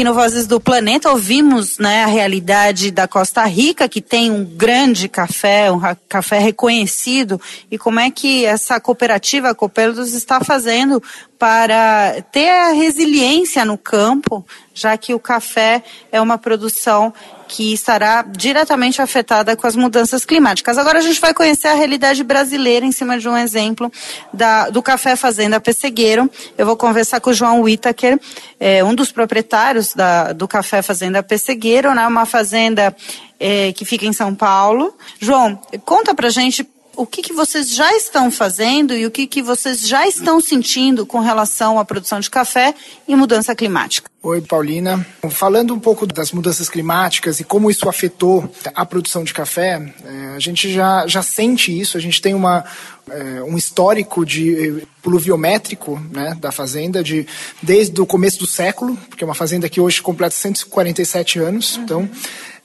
Aqui 0.00 0.04
no 0.06 0.14
Vozes 0.14 0.46
do 0.46 0.58
Planeta 0.58 1.10
ouvimos 1.10 1.78
né, 1.78 2.04
a 2.04 2.06
realidade 2.06 2.90
da 2.90 3.06
Costa 3.06 3.44
Rica, 3.44 3.86
que 3.86 4.00
tem 4.00 4.30
um 4.30 4.46
grande 4.46 5.10
café, 5.10 5.70
um 5.70 5.78
café 6.08 6.38
reconhecido, 6.38 7.38
e 7.70 7.76
como 7.76 8.00
é 8.00 8.10
que 8.10 8.46
essa 8.46 8.80
cooperativa, 8.80 9.54
Copelos, 9.54 10.14
está 10.14 10.42
fazendo 10.42 11.02
para 11.40 12.20
ter 12.30 12.50
a 12.50 12.72
resiliência 12.72 13.64
no 13.64 13.78
campo, 13.78 14.44
já 14.74 14.94
que 14.98 15.14
o 15.14 15.18
café 15.18 15.82
é 16.12 16.20
uma 16.20 16.36
produção 16.36 17.14
que 17.48 17.72
estará 17.72 18.20
diretamente 18.20 19.00
afetada 19.00 19.56
com 19.56 19.66
as 19.66 19.74
mudanças 19.74 20.26
climáticas. 20.26 20.76
Agora 20.76 20.98
a 20.98 21.00
gente 21.00 21.18
vai 21.18 21.32
conhecer 21.32 21.68
a 21.68 21.72
realidade 21.72 22.22
brasileira 22.22 22.84
em 22.84 22.92
cima 22.92 23.18
de 23.18 23.26
um 23.26 23.34
exemplo 23.34 23.90
da, 24.34 24.68
do 24.68 24.82
Café 24.82 25.16
Fazenda 25.16 25.58
Pessegueiro. 25.58 26.30
Eu 26.58 26.66
vou 26.66 26.76
conversar 26.76 27.20
com 27.20 27.30
o 27.30 27.34
João 27.34 27.62
Whittaker, 27.62 28.20
é, 28.60 28.84
um 28.84 28.94
dos 28.94 29.10
proprietários 29.10 29.94
da, 29.94 30.34
do 30.34 30.46
Café 30.46 30.82
Fazenda 30.82 31.22
Pessegueiro, 31.22 31.94
né, 31.94 32.06
uma 32.06 32.26
fazenda 32.26 32.94
é, 33.40 33.72
que 33.72 33.86
fica 33.86 34.04
em 34.04 34.12
São 34.12 34.34
Paulo. 34.34 34.94
João, 35.18 35.58
conta 35.86 36.14
pra 36.14 36.28
gente 36.28 36.68
o 37.00 37.06
que, 37.06 37.22
que 37.22 37.32
vocês 37.32 37.74
já 37.74 37.90
estão 37.96 38.30
fazendo 38.30 38.92
e 38.92 39.06
o 39.06 39.10
que, 39.10 39.26
que 39.26 39.40
vocês 39.40 39.88
já 39.88 40.06
estão 40.06 40.38
sentindo 40.38 41.06
com 41.06 41.18
relação 41.18 41.78
à 41.78 41.84
produção 41.84 42.20
de 42.20 42.28
café 42.28 42.74
e 43.08 43.16
mudança 43.16 43.54
climática. 43.56 44.10
Oi, 44.22 44.42
Paulina. 44.42 45.06
Falando 45.30 45.72
um 45.72 45.78
pouco 45.78 46.06
das 46.06 46.30
mudanças 46.30 46.68
climáticas 46.68 47.40
e 47.40 47.44
como 47.44 47.70
isso 47.70 47.88
afetou 47.88 48.52
a 48.74 48.84
produção 48.84 49.24
de 49.24 49.32
café, 49.32 49.80
é, 50.04 50.34
a 50.36 50.38
gente 50.38 50.70
já, 50.70 51.06
já 51.06 51.22
sente 51.22 51.78
isso, 51.78 51.96
a 51.96 52.00
gente 52.00 52.20
tem 52.20 52.34
uma, 52.34 52.66
é, 53.08 53.42
um 53.44 53.56
histórico 53.56 54.26
de 54.26 54.86
pluviométrico 55.02 55.98
né, 56.12 56.36
da 56.38 56.52
fazenda 56.52 57.02
de, 57.02 57.26
desde 57.62 57.98
o 57.98 58.04
começo 58.04 58.40
do 58.40 58.46
século, 58.46 58.94
porque 59.08 59.24
é 59.24 59.26
uma 59.26 59.34
fazenda 59.34 59.70
que 59.70 59.80
hoje 59.80 60.02
completa 60.02 60.34
147 60.34 61.38
anos, 61.38 61.76
uhum. 61.76 61.82
então 61.82 62.10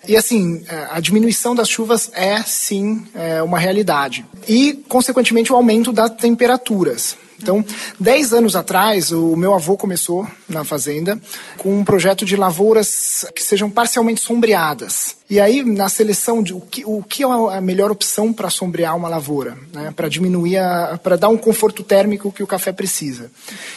e 0.07 0.15
assim, 0.15 0.63
é, 0.67 0.87
a 0.91 0.99
diminuição 0.99 1.55
das 1.55 1.69
chuvas 1.69 2.09
é 2.13 2.41
sim 2.43 3.05
é, 3.13 3.41
uma 3.41 3.59
realidade. 3.59 4.25
E, 4.47 4.73
consequentemente, 4.87 5.51
o 5.51 5.55
aumento 5.55 5.91
das 5.91 6.11
temperaturas. 6.11 7.17
Então, 7.41 7.63
dez 7.99 8.33
anos 8.33 8.55
atrás, 8.55 9.11
o 9.11 9.35
meu 9.35 9.53
avô 9.53 9.75
começou 9.75 10.25
na 10.47 10.63
fazenda 10.63 11.19
com 11.57 11.77
um 11.77 11.83
projeto 11.83 12.25
de 12.25 12.35
lavouras 12.35 13.25
que 13.35 13.43
sejam 13.43 13.69
parcialmente 13.69 14.21
sombreadas. 14.21 15.17
E 15.29 15.39
aí, 15.39 15.63
na 15.63 15.89
seleção 15.89 16.41
de 16.41 16.53
o 16.53 16.61
que, 16.61 16.83
o 16.85 17.03
que 17.03 17.23
é 17.23 17.27
a 17.27 17.59
melhor 17.59 17.91
opção 17.91 18.31
para 18.31 18.49
sombrear 18.49 18.95
uma 18.95 19.09
lavoura, 19.09 19.57
né? 19.73 19.93
para 19.95 20.07
diminuir, 20.07 20.59
para 21.03 21.17
dar 21.17 21.29
um 21.29 21.37
conforto 21.37 21.83
térmico 21.83 22.31
que 22.31 22.43
o 22.43 22.47
café 22.47 22.71
precisa. 22.71 23.29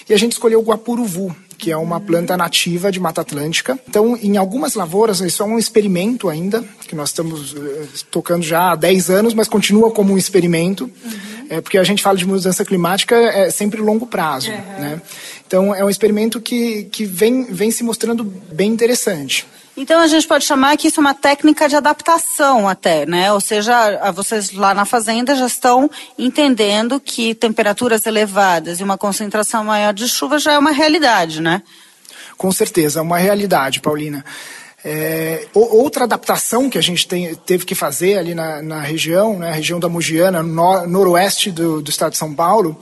E 0.09 0.15
a 0.15 0.17
gente 0.17 0.33
escolheu 0.33 0.61
o 0.61 0.65
guapuruvu, 0.65 1.35
que 1.59 1.71
é 1.73 1.77
uma 1.77 2.01
planta 2.01 2.37
nativa 2.37 2.91
de 2.91 3.01
Mata 3.01 3.21
Atlântica. 3.21 3.79
Então, 3.89 4.17
em 4.17 4.37
algumas 4.37 4.75
lavouras, 4.75 5.21
isso 5.21 5.43
é 5.43 5.47
um 5.47 5.59
experimento 5.59 6.29
ainda, 6.29 6.65
que 6.87 6.95
nós 6.95 7.09
estamos 7.09 7.53
uh, 7.53 7.89
tocando 8.11 8.45
já 8.45 8.71
há 8.71 8.77
10 8.77 9.11
anos, 9.11 9.35
mas 9.35 9.49
continua 9.49 9.91
como 9.91 10.15
um 10.15 10.19
experimento. 10.19 10.85
Uhum 10.85 11.39
é, 11.49 11.61
porque 11.61 11.79
a 11.79 11.85
gente 11.85 12.03
fala 12.03 12.17
de 12.17 12.27
mudança 12.27 12.65
climática 12.65 13.17
é 13.17 13.51
sempre 13.51 13.81
longo 13.81 14.07
prazo, 14.07 14.51
uhum. 14.51 14.57
né? 14.57 15.03
Então 15.47 15.75
é 15.75 15.83
um 15.83 15.89
experimento 15.89 16.41
que, 16.41 16.85
que 16.85 17.05
vem, 17.05 17.45
vem 17.45 17.71
se 17.71 17.83
mostrando 17.83 18.23
bem 18.23 18.71
interessante. 18.71 19.47
Então 19.81 20.01
a 20.01 20.09
gente 20.09 20.27
pode 20.27 20.45
chamar 20.45 20.77
que 20.77 20.89
isso 20.89 20.99
é 20.99 21.01
uma 21.01 21.15
técnica 21.15 21.69
de 21.69 21.77
adaptação 21.77 22.69
até, 22.69 23.07
né? 23.07 23.33
Ou 23.33 23.41
seja, 23.41 24.11
vocês 24.11 24.51
lá 24.51 24.75
na 24.75 24.85
fazenda 24.85 25.37
já 25.37 25.47
estão 25.47 25.89
entendendo 26.19 26.99
que 26.99 27.33
temperaturas 27.33 28.05
elevadas 28.05 28.81
e 28.81 28.83
uma 28.83 28.99
concentração 28.99 29.63
maior 29.63 29.95
de 29.95 30.09
chuva 30.09 30.41
já 30.41 30.55
é 30.55 30.59
uma 30.59 30.73
realidade, 30.73 31.41
né? 31.41 31.63
Com 32.37 32.51
certeza, 32.51 32.99
é 32.99 33.03
uma 33.03 33.19
realidade, 33.19 33.81
Paulina. 33.81 34.25
É, 34.85 35.47
outra 35.55 36.05
adaptação 36.05 36.69
que 36.69 36.77
a 36.79 36.83
gente 36.83 37.07
tem, 37.07 37.37
teve 37.37 37.65
que 37.65 37.77
fazer 37.77 38.19
ali 38.19 38.35
na, 38.35 38.61
na 38.61 38.81
região, 38.81 39.39
né, 39.39 39.53
região 39.53 39.79
da 39.79 39.89
Mogiana, 39.89 40.43
no, 40.43 40.89
noroeste 40.89 41.53
do, 41.53 41.81
do 41.81 41.89
estado 41.89 42.13
de 42.13 42.19
São 42.19 42.35
Paulo, 42.35 42.77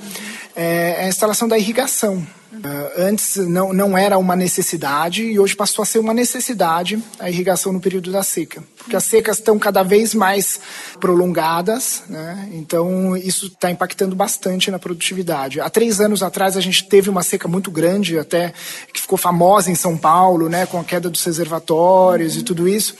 é 0.55 1.05
a 1.05 1.09
instalação 1.09 1.47
da 1.47 1.59
irrigação. 1.59 2.26
Uh, 2.53 3.03
antes 3.03 3.37
não, 3.37 3.73
não 3.73 3.99
era 3.99 4.17
uma 4.17 4.37
necessidade 4.37 5.25
e 5.25 5.38
hoje 5.38 5.57
passou 5.57 5.83
a 5.83 5.87
ser 5.87 5.99
uma 5.99 6.15
necessidade 6.15 7.03
a 7.19 7.29
irrigação 7.29 7.73
no 7.73 7.81
período 7.81 8.12
da 8.12 8.23
seca. 8.23 8.62
Porque 8.79 8.95
as 8.95 9.05
secas 9.05 9.38
estão 9.38 9.59
cada 9.59 9.83
vez 9.83 10.15
mais 10.15 10.61
prolongadas, 11.00 12.05
né? 12.09 12.49
então 12.53 13.17
isso 13.17 13.47
está 13.47 13.71
impactando 13.71 14.15
bastante 14.15 14.71
na 14.71 14.79
produtividade. 14.79 15.61
Há 15.61 15.69
três 15.69 16.00
anos 16.00 16.23
atrás 16.23 16.57
a 16.57 16.61
gente 16.61 16.88
teve 16.88 17.11
uma 17.11 17.23
seca 17.23 17.49
muito 17.49 17.71
grande, 17.71 18.19
até 18.19 18.53
que 18.93 19.00
ficou 19.00 19.19
famosa 19.19 19.71
em 19.71 19.75
São 19.75 19.97
Paulo, 19.97 20.49
né? 20.49 20.67
com 20.67 20.79
a 20.79 20.85
queda 20.85 21.11
dos 21.11 21.25
reservatórios 21.25 22.37
e 22.37 22.43
tudo 22.43 22.69
isso. 22.69 22.95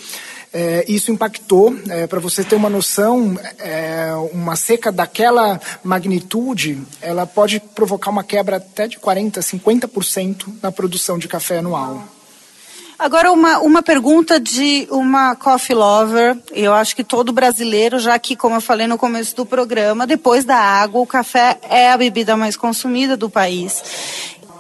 É, 0.59 0.87
isso 0.89 1.13
impactou, 1.13 1.77
é, 1.87 2.07
para 2.07 2.19
você 2.19 2.43
ter 2.43 2.55
uma 2.55 2.71
noção, 2.71 3.39
é, 3.59 4.11
uma 4.33 4.57
seca 4.57 4.91
daquela 4.91 5.61
magnitude, 5.85 6.83
ela 7.03 7.27
pode 7.27 7.61
provocar 7.61 8.09
uma 8.09 8.25
quebra 8.25 8.57
até 8.57 8.89
de 8.89 8.99
40%, 8.99 9.33
50% 9.35 10.55
na 10.63 10.73
produção 10.73 11.19
de 11.19 11.29
café 11.29 11.59
anual. 11.59 12.03
Agora, 12.99 13.31
uma, 13.31 13.59
uma 13.59 13.83
pergunta 13.83 14.41
de 14.41 14.89
uma 14.91 15.37
coffee 15.37 15.77
lover. 15.77 16.35
Eu 16.51 16.73
acho 16.73 16.97
que 16.97 17.05
todo 17.05 17.31
brasileiro, 17.31 17.99
já 17.99 18.19
que, 18.19 18.35
como 18.35 18.55
eu 18.55 18.61
falei 18.63 18.87
no 18.87 18.97
começo 18.97 19.37
do 19.37 19.45
programa, 19.45 20.07
depois 20.07 20.47
da 20.47 20.57
água, 20.57 21.03
o 21.03 21.07
café 21.07 21.59
é 21.69 21.93
a 21.93 21.99
bebida 21.99 22.35
mais 22.35 22.57
consumida 22.57 23.15
do 23.15 23.29
país. 23.29 23.83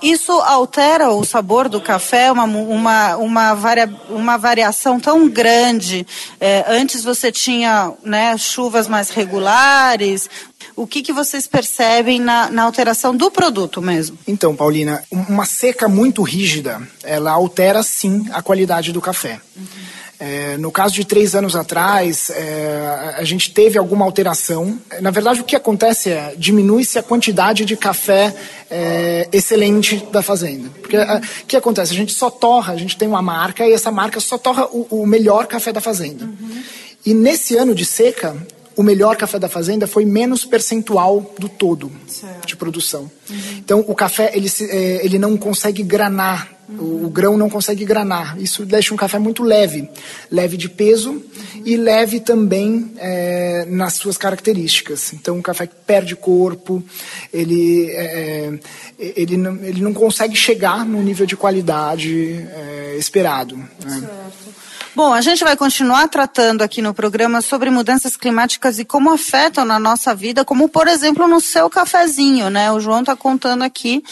Isso 0.02 0.32
altera 0.32 1.10
o 1.10 1.24
sabor 1.24 1.68
do 1.68 1.80
café, 1.80 2.30
uma, 2.30 2.44
uma, 2.44 3.16
uma, 3.16 3.54
varia, 3.54 3.92
uma 4.08 4.36
variação 4.36 5.00
tão 5.00 5.28
grande. 5.28 6.06
É, 6.40 6.64
antes 6.68 7.02
você 7.02 7.32
tinha 7.32 7.92
né, 8.02 8.36
chuvas 8.36 8.88
mais 8.88 9.10
regulares. 9.10 10.28
O 10.74 10.86
que, 10.86 11.02
que 11.02 11.12
vocês 11.12 11.46
percebem 11.46 12.20
na, 12.20 12.50
na 12.50 12.62
alteração 12.62 13.16
do 13.16 13.30
produto 13.30 13.80
mesmo? 13.80 14.18
Então, 14.26 14.54
Paulina, 14.54 15.02
uma 15.10 15.46
seca 15.46 15.88
muito 15.88 16.22
rígida, 16.22 16.86
ela 17.02 17.32
altera 17.32 17.82
sim 17.82 18.26
a 18.32 18.42
qualidade 18.42 18.92
do 18.92 19.00
café. 19.00 19.40
Uhum. 19.56 19.66
É, 20.18 20.56
no 20.56 20.72
caso 20.72 20.94
de 20.94 21.04
três 21.04 21.34
anos 21.34 21.54
atrás, 21.54 22.30
é, 22.30 23.14
a 23.18 23.24
gente 23.24 23.52
teve 23.52 23.78
alguma 23.78 24.04
alteração. 24.04 24.78
Na 25.00 25.10
verdade, 25.10 25.42
o 25.42 25.44
que 25.44 25.54
acontece 25.54 26.10
é 26.10 26.34
diminui-se 26.38 26.98
a 26.98 27.02
quantidade 27.02 27.66
de 27.66 27.76
café 27.76 28.34
é, 28.70 29.28
excelente 29.30 29.96
da 30.10 30.22
fazenda. 30.22 30.70
Porque 30.80 30.96
é, 30.96 31.16
o 31.16 31.46
que 31.46 31.56
acontece? 31.56 31.92
A 31.92 31.96
gente 31.96 32.14
só 32.14 32.30
torra, 32.30 32.72
a 32.72 32.76
gente 32.76 32.96
tem 32.96 33.06
uma 33.06 33.20
marca 33.20 33.66
e 33.66 33.72
essa 33.72 33.90
marca 33.90 34.18
só 34.18 34.38
torra 34.38 34.66
o, 34.66 35.02
o 35.02 35.06
melhor 35.06 35.46
café 35.46 35.70
da 35.70 35.82
fazenda. 35.82 36.24
Uhum. 36.24 36.62
E 37.04 37.12
nesse 37.12 37.56
ano 37.56 37.74
de 37.74 37.84
seca, 37.84 38.34
o 38.74 38.82
melhor 38.82 39.16
café 39.16 39.38
da 39.38 39.48
fazenda 39.48 39.86
foi 39.86 40.04
menos 40.04 40.44
percentual 40.44 41.34
do 41.38 41.48
todo 41.48 41.92
certo. 42.06 42.46
de 42.46 42.56
produção. 42.56 43.10
Uhum. 43.28 43.36
Então, 43.58 43.84
o 43.86 43.94
café 43.94 44.30
ele, 44.34 44.50
é, 44.60 45.04
ele 45.04 45.18
não 45.18 45.36
consegue 45.36 45.82
granar 45.82 46.55
O, 46.68 47.06
o, 47.06 47.10
grão 47.10 47.36
não 47.36 47.48
consegue 47.48 47.84
granar. 47.84 48.36
Isso 48.40 48.66
deixa 48.66 48.92
um 48.92 48.96
café 48.96 49.18
muito 49.18 49.44
leve, 49.44 49.88
leve 50.30 50.56
de 50.56 50.68
peso 50.68 51.22
e 51.64 51.76
leve 51.76 52.18
também 52.18 52.92
é, 52.96 53.64
nas 53.68 53.94
suas 53.94 54.18
características. 54.18 55.12
Então, 55.12 55.38
o 55.38 55.42
café 55.42 55.66
perde 55.66 56.16
corpo, 56.16 56.82
ele, 57.32 57.88
é, 57.90 58.58
é, 58.98 59.12
ele, 59.16 59.36
não, 59.36 59.56
ele 59.64 59.80
não 59.80 59.94
consegue 59.94 60.34
chegar 60.34 60.84
no 60.84 61.00
nível 61.02 61.24
de 61.24 61.36
qualidade 61.36 62.46
é, 62.50 62.96
esperado. 62.98 63.56
Né? 63.56 63.68
Certo. 64.00 64.56
Bom, 64.96 65.12
a 65.12 65.20
gente 65.20 65.44
vai 65.44 65.54
continuar 65.58 66.08
tratando 66.08 66.62
aqui 66.62 66.80
no 66.80 66.94
programa 66.94 67.42
sobre 67.42 67.68
mudanças 67.68 68.16
climáticas 68.16 68.78
e 68.78 68.84
como 68.84 69.12
afetam 69.12 69.62
na 69.62 69.78
nossa 69.78 70.14
vida, 70.14 70.42
como 70.42 70.70
por 70.70 70.88
exemplo 70.88 71.28
no 71.28 71.38
seu 71.38 71.68
cafezinho, 71.68 72.48
né? 72.48 72.72
O 72.72 72.80
João 72.80 73.00
está 73.00 73.14
contando 73.14 73.62
aqui 73.62 74.02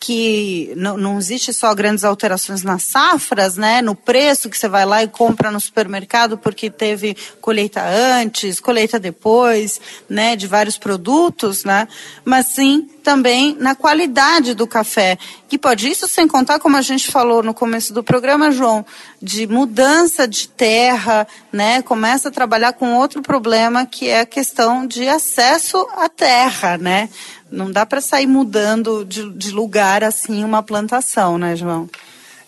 que 0.00 0.72
não, 0.76 1.18
existe 1.18 1.52
só 1.52 1.74
grandes 1.74 2.04
alterações 2.04 2.62
nas 2.62 2.84
safras, 2.84 3.58
né, 3.58 3.82
no 3.82 3.94
preço 3.94 4.48
que 4.48 4.56
você 4.56 4.66
vai 4.66 4.86
lá 4.86 5.02
e 5.02 5.08
compra 5.08 5.50
no 5.50 5.60
supermercado 5.60 6.38
porque 6.38 6.70
teve 6.70 7.14
colheita 7.38 7.82
antes, 7.84 8.58
colheita 8.58 8.98
depois, 8.98 9.78
né, 10.08 10.36
de 10.36 10.46
vários 10.46 10.78
produtos, 10.78 11.64
né, 11.64 11.86
mas 12.24 12.46
sim 12.46 12.88
também 13.02 13.54
na 13.60 13.74
qualidade 13.74 14.54
do 14.54 14.66
café, 14.66 15.18
que 15.48 15.58
pode 15.58 15.90
isso 15.90 16.08
sem 16.08 16.26
contar 16.26 16.58
como 16.58 16.78
a 16.78 16.82
gente 16.82 17.10
falou 17.10 17.42
no 17.42 17.52
começo 17.52 17.92
do 17.92 18.02
programa, 18.02 18.50
João, 18.50 18.84
de 19.20 19.46
mudança 19.46 20.26
de 20.26 20.48
terra, 20.48 21.28
né, 21.52 21.82
começa 21.82 22.28
a 22.28 22.32
trabalhar 22.32 22.72
com 22.72 22.94
outro 22.94 23.20
problema 23.20 23.84
que 23.84 24.08
é 24.08 24.20
a 24.20 24.26
questão 24.26 24.86
de 24.86 25.06
acesso 25.06 25.86
à 25.94 26.08
terra, 26.08 26.78
né, 26.78 27.10
não 27.50 27.70
dá 27.70 27.84
para 27.84 28.00
sair 28.00 28.26
mudando 28.26 29.04
de, 29.04 29.28
de 29.30 29.50
lugar 29.50 30.04
assim 30.04 30.44
uma 30.44 30.62
plantação, 30.62 31.38
né, 31.38 31.56
João? 31.56 31.88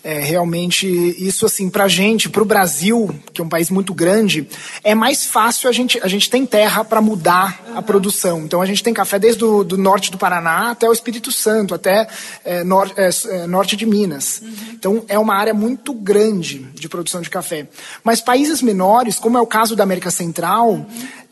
É, 0.03 0.19
realmente, 0.19 0.85
isso 0.85 1.45
assim, 1.45 1.69
pra 1.69 1.87
gente, 1.87 2.27
pro 2.27 2.43
Brasil, 2.43 3.09
que 3.31 3.39
é 3.39 3.43
um 3.43 3.47
país 3.47 3.69
muito 3.69 3.93
grande, 3.93 4.45
é 4.83 4.93
mais 4.93 5.25
fácil 5.25 5.69
a 5.69 5.71
gente, 5.71 5.97
a 6.03 6.09
gente 6.09 6.29
tem 6.29 6.45
terra 6.45 6.83
para 6.83 6.99
mudar 6.99 7.63
uhum. 7.65 7.77
a 7.77 7.81
produção. 7.81 8.41
Então 8.41 8.61
a 8.61 8.65
gente 8.65 8.83
tem 8.83 8.93
café 8.93 9.17
desde 9.17 9.45
o 9.45 9.63
do 9.63 9.77
norte 9.77 10.11
do 10.11 10.17
Paraná 10.17 10.71
até 10.71 10.89
o 10.89 10.91
Espírito 10.91 11.31
Santo, 11.31 11.73
até 11.73 12.05
é, 12.43 12.65
nor, 12.65 12.91
é, 12.97 13.09
é, 13.29 13.47
norte 13.47 13.77
de 13.77 13.85
Minas. 13.85 14.41
Uhum. 14.41 14.53
Então 14.73 15.05
é 15.07 15.17
uma 15.17 15.35
área 15.35 15.53
muito 15.53 15.93
grande 15.93 16.59
de 16.73 16.89
produção 16.89 17.21
de 17.21 17.29
café. 17.29 17.65
Mas 18.03 18.19
países 18.19 18.61
menores, 18.61 19.17
como 19.17 19.37
é 19.37 19.41
o 19.41 19.47
caso 19.47 19.73
da 19.73 19.83
América 19.83 20.11
Central, 20.11 20.69
uhum. 20.69 20.85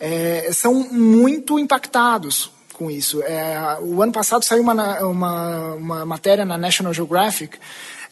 É, 0.03 0.49
são 0.51 0.73
muito 0.73 1.59
impactados 1.59 2.49
com 2.81 2.89
isso. 2.89 3.21
É, 3.21 3.77
o 3.79 4.01
ano 4.01 4.11
passado 4.11 4.43
saiu 4.43 4.63
uma, 4.63 4.99
uma, 5.01 5.73
uma 5.75 6.05
matéria 6.05 6.43
na 6.43 6.57
National 6.57 6.91
Geographic 6.91 7.59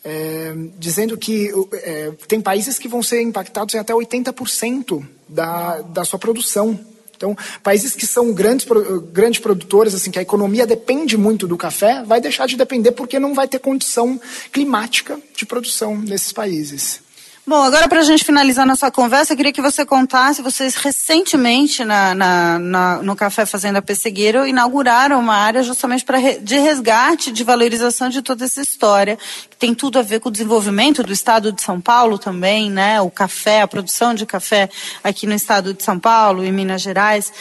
é, 0.05 0.53
dizendo 0.77 1.17
que 1.17 1.51
é, 1.73 2.11
tem 2.27 2.39
países 2.39 2.77
que 2.77 2.87
vão 2.87 3.01
ser 3.01 3.19
impactados 3.23 3.73
em 3.73 3.79
até 3.79 3.93
80% 3.93 5.03
da, 5.27 5.81
da 5.81 6.05
sua 6.05 6.19
produção. 6.19 6.79
Então, 7.17 7.35
países 7.63 7.95
que 7.95 8.05
são 8.05 8.31
grandes, 8.31 8.67
grandes 9.11 9.41
produtores, 9.41 9.95
assim, 9.95 10.11
que 10.11 10.19
a 10.19 10.21
economia 10.21 10.67
depende 10.67 11.17
muito 11.17 11.47
do 11.47 11.57
café, 11.57 12.03
vai 12.03 12.21
deixar 12.21 12.45
de 12.45 12.55
depender 12.55 12.91
porque 12.91 13.19
não 13.19 13.33
vai 13.33 13.47
ter 13.47 13.57
condição 13.57 14.21
climática 14.51 15.19
de 15.35 15.47
produção 15.47 15.97
nesses 15.97 16.31
países. 16.31 17.01
Bom, 17.47 17.63
agora 17.63 17.87
para 17.87 18.01
a 18.01 18.03
gente 18.03 18.23
finalizar 18.23 18.65
nossa 18.65 18.91
conversa, 18.91 19.33
eu 19.33 19.37
queria 19.37 19.51
que 19.51 19.61
você 19.61 19.83
contasse, 19.83 20.41
vocês 20.41 20.75
recentemente 20.75 21.83
na, 21.83 22.13
na, 22.13 22.59
na, 22.59 23.01
no 23.01 23.15
Café 23.15 23.43
Fazenda 23.43 23.81
Pessegueiro 23.81 24.45
inauguraram 24.45 25.19
uma 25.19 25.35
área 25.35 25.63
justamente 25.63 26.05
para 26.05 26.19
de 26.19 26.59
resgate, 26.59 27.31
de 27.31 27.43
valorização 27.43 28.09
de 28.09 28.21
toda 28.21 28.45
essa 28.45 28.61
história, 28.61 29.17
que 29.49 29.57
tem 29.57 29.73
tudo 29.73 29.97
a 29.97 30.03
ver 30.03 30.19
com 30.19 30.29
o 30.29 30.31
desenvolvimento 30.31 31.01
do 31.01 31.11
estado 31.11 31.51
de 31.51 31.61
São 31.61 31.81
Paulo 31.81 32.19
também, 32.19 32.69
né? 32.69 33.01
O 33.01 33.09
café, 33.09 33.61
a 33.61 33.67
produção 33.67 34.13
de 34.13 34.27
café 34.27 34.69
aqui 35.03 35.25
no 35.25 35.33
estado 35.33 35.73
de 35.73 35.81
São 35.81 35.97
Paulo 35.97 36.45
e 36.45 36.51
Minas 36.51 36.83
Gerais. 36.83 37.33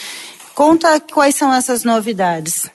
Conta 0.54 0.98
quais 1.00 1.34
são 1.34 1.52
essas 1.52 1.84
novidades. 1.84 2.70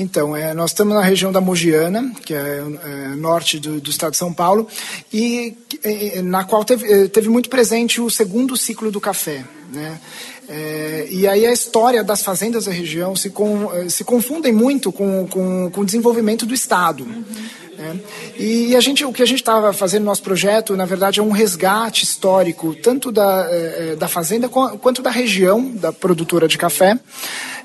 Então, 0.00 0.34
é, 0.34 0.54
nós 0.54 0.70
estamos 0.70 0.94
na 0.94 1.02
região 1.02 1.30
da 1.30 1.42
Mogiana, 1.42 2.10
que 2.24 2.32
é, 2.32 2.38
é 2.38 3.08
norte 3.16 3.60
do, 3.60 3.78
do, 3.78 3.90
estado 3.90 4.12
de 4.12 4.16
São 4.16 4.32
Paulo, 4.32 4.66
e 5.12 5.54
é, 5.84 6.22
na 6.22 6.42
qual 6.42 6.64
teve, 6.64 6.90
é, 6.90 7.06
teve, 7.06 7.28
muito 7.28 7.50
presente 7.50 8.00
o 8.00 8.08
segundo 8.08 8.56
ciclo 8.56 8.90
do 8.90 8.98
café. 8.98 9.44
Né? 9.70 10.00
É, 10.48 11.06
e 11.10 11.28
aí 11.28 11.44
a 11.44 11.52
história 11.52 12.02
das 12.02 12.22
fazendas 12.22 12.64
da 12.64 12.72
região 12.72 13.14
se, 13.14 13.28
com, 13.28 13.70
é, 13.74 13.90
se 13.90 14.02
confundem 14.02 14.54
muito 14.54 14.90
com, 14.90 15.28
com, 15.28 15.70
com, 15.70 15.80
o 15.82 15.84
desenvolvimento 15.84 16.46
do 16.46 16.54
Estado. 16.54 17.04
Uhum. 17.04 17.24
Né? 17.76 18.00
E 18.38 18.74
a 18.74 18.80
gente, 18.80 19.04
o 19.04 19.12
que 19.12 19.22
a 19.22 19.26
gente 19.26 19.40
estava 19.40 19.70
fazendo 19.74 20.04
no 20.04 20.06
nosso 20.06 20.22
projeto, 20.22 20.74
na 20.76 20.86
verdade, 20.86 21.20
é 21.20 21.22
um 21.22 21.30
resgate 21.30 22.04
histórico, 22.04 22.74
tanto 22.74 23.12
da, 23.12 23.46
da 23.98 24.08
fazenda 24.08 24.48
quanto 24.48 25.02
da 25.02 25.10
região 25.10 25.70
da 25.72 25.92
produtora 25.92 26.48
de 26.48 26.56
café 26.56 26.98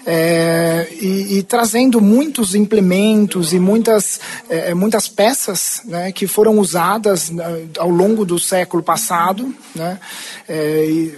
é, 0.05 0.87
e, 1.01 1.37
e, 1.37 1.43
trazendo 1.43 1.99
muitos 1.99 2.53
implementos 2.53 3.53
e 3.53 3.59
muitas, 3.59 4.19
é, 4.47 4.73
muitas 4.73 5.07
peças 5.07 5.81
né, 5.85 6.11
que 6.11 6.27
foram 6.27 6.59
usadas 6.59 7.29
né, 7.31 7.65
ao 7.79 7.89
longo 7.89 8.23
do 8.23 8.37
século 8.37 8.83
passado. 8.83 9.53
Né, 9.73 9.99
é, 10.47 10.85
e, 10.85 11.17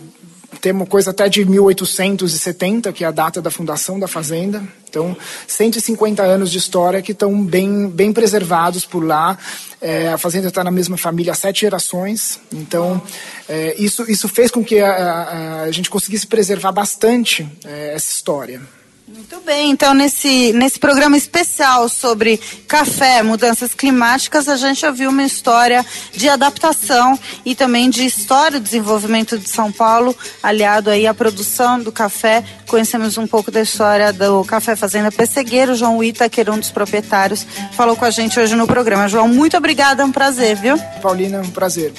temos 0.59 0.87
coisa 0.87 1.11
até 1.11 1.27
de 1.29 1.45
1870, 1.45 2.91
que 2.93 3.03
é 3.03 3.07
a 3.07 3.11
data 3.11 3.41
da 3.41 3.49
fundação 3.49 3.99
da 3.99 4.07
fazenda. 4.07 4.63
Então, 4.89 5.15
150 5.47 6.23
anos 6.23 6.51
de 6.51 6.57
história 6.57 7.01
que 7.01 7.11
estão 7.11 7.43
bem, 7.43 7.87
bem 7.89 8.11
preservados 8.13 8.85
por 8.85 9.03
lá. 9.03 9.37
É, 9.81 10.09
a 10.09 10.17
fazenda 10.17 10.47
está 10.47 10.63
na 10.63 10.71
mesma 10.71 10.97
família 10.97 11.33
há 11.33 11.35
sete 11.35 11.61
gerações. 11.61 12.39
Então, 12.51 13.01
é, 13.47 13.75
isso, 13.77 14.09
isso 14.09 14.27
fez 14.27 14.49
com 14.49 14.63
que 14.63 14.79
a, 14.79 14.91
a, 14.91 15.61
a 15.63 15.71
gente 15.71 15.89
conseguisse 15.89 16.25
preservar 16.25 16.71
bastante 16.71 17.47
é, 17.65 17.93
essa 17.93 18.11
história. 18.11 18.61
Muito 19.07 19.39
bem, 19.39 19.71
então 19.71 19.93
nesse, 19.93 20.51
nesse 20.51 20.77
programa 20.77 21.15
especial 21.15 21.87
sobre 21.87 22.37
café, 22.67 23.23
mudanças 23.23 23.73
climáticas, 23.73 24.49
a 24.49 24.57
gente 24.57 24.85
ouviu 24.85 25.09
uma 25.09 25.23
história 25.23 25.85
de 26.11 26.27
adaptação 26.27 27.17
e 27.45 27.55
também 27.55 27.89
de 27.89 28.05
história 28.05 28.59
do 28.59 28.63
desenvolvimento 28.63 29.39
de 29.39 29.49
São 29.49 29.71
Paulo, 29.71 30.13
aliado 30.43 30.89
aí 30.89 31.07
à 31.07 31.13
produção 31.13 31.79
do 31.79 31.89
café. 31.89 32.43
Conhecemos 32.67 33.17
um 33.17 33.25
pouco 33.25 33.49
da 33.49 33.61
história 33.61 34.11
do 34.11 34.43
Café 34.43 34.75
Fazenda 34.75 35.09
Pessegueiro, 35.09 35.73
João 35.73 36.03
Itaquer, 36.03 36.49
um 36.49 36.59
dos 36.59 36.71
proprietários, 36.71 37.47
falou 37.71 37.95
com 37.95 38.03
a 38.03 38.11
gente 38.11 38.37
hoje 38.37 38.55
no 38.55 38.67
programa. 38.67 39.07
João, 39.07 39.29
muito 39.29 39.55
obrigada, 39.55 40.03
é 40.03 40.05
um 40.05 40.11
prazer, 40.11 40.57
viu? 40.57 40.77
Paulina, 41.01 41.37
é 41.37 41.41
um 41.41 41.51
prazer. 41.51 41.93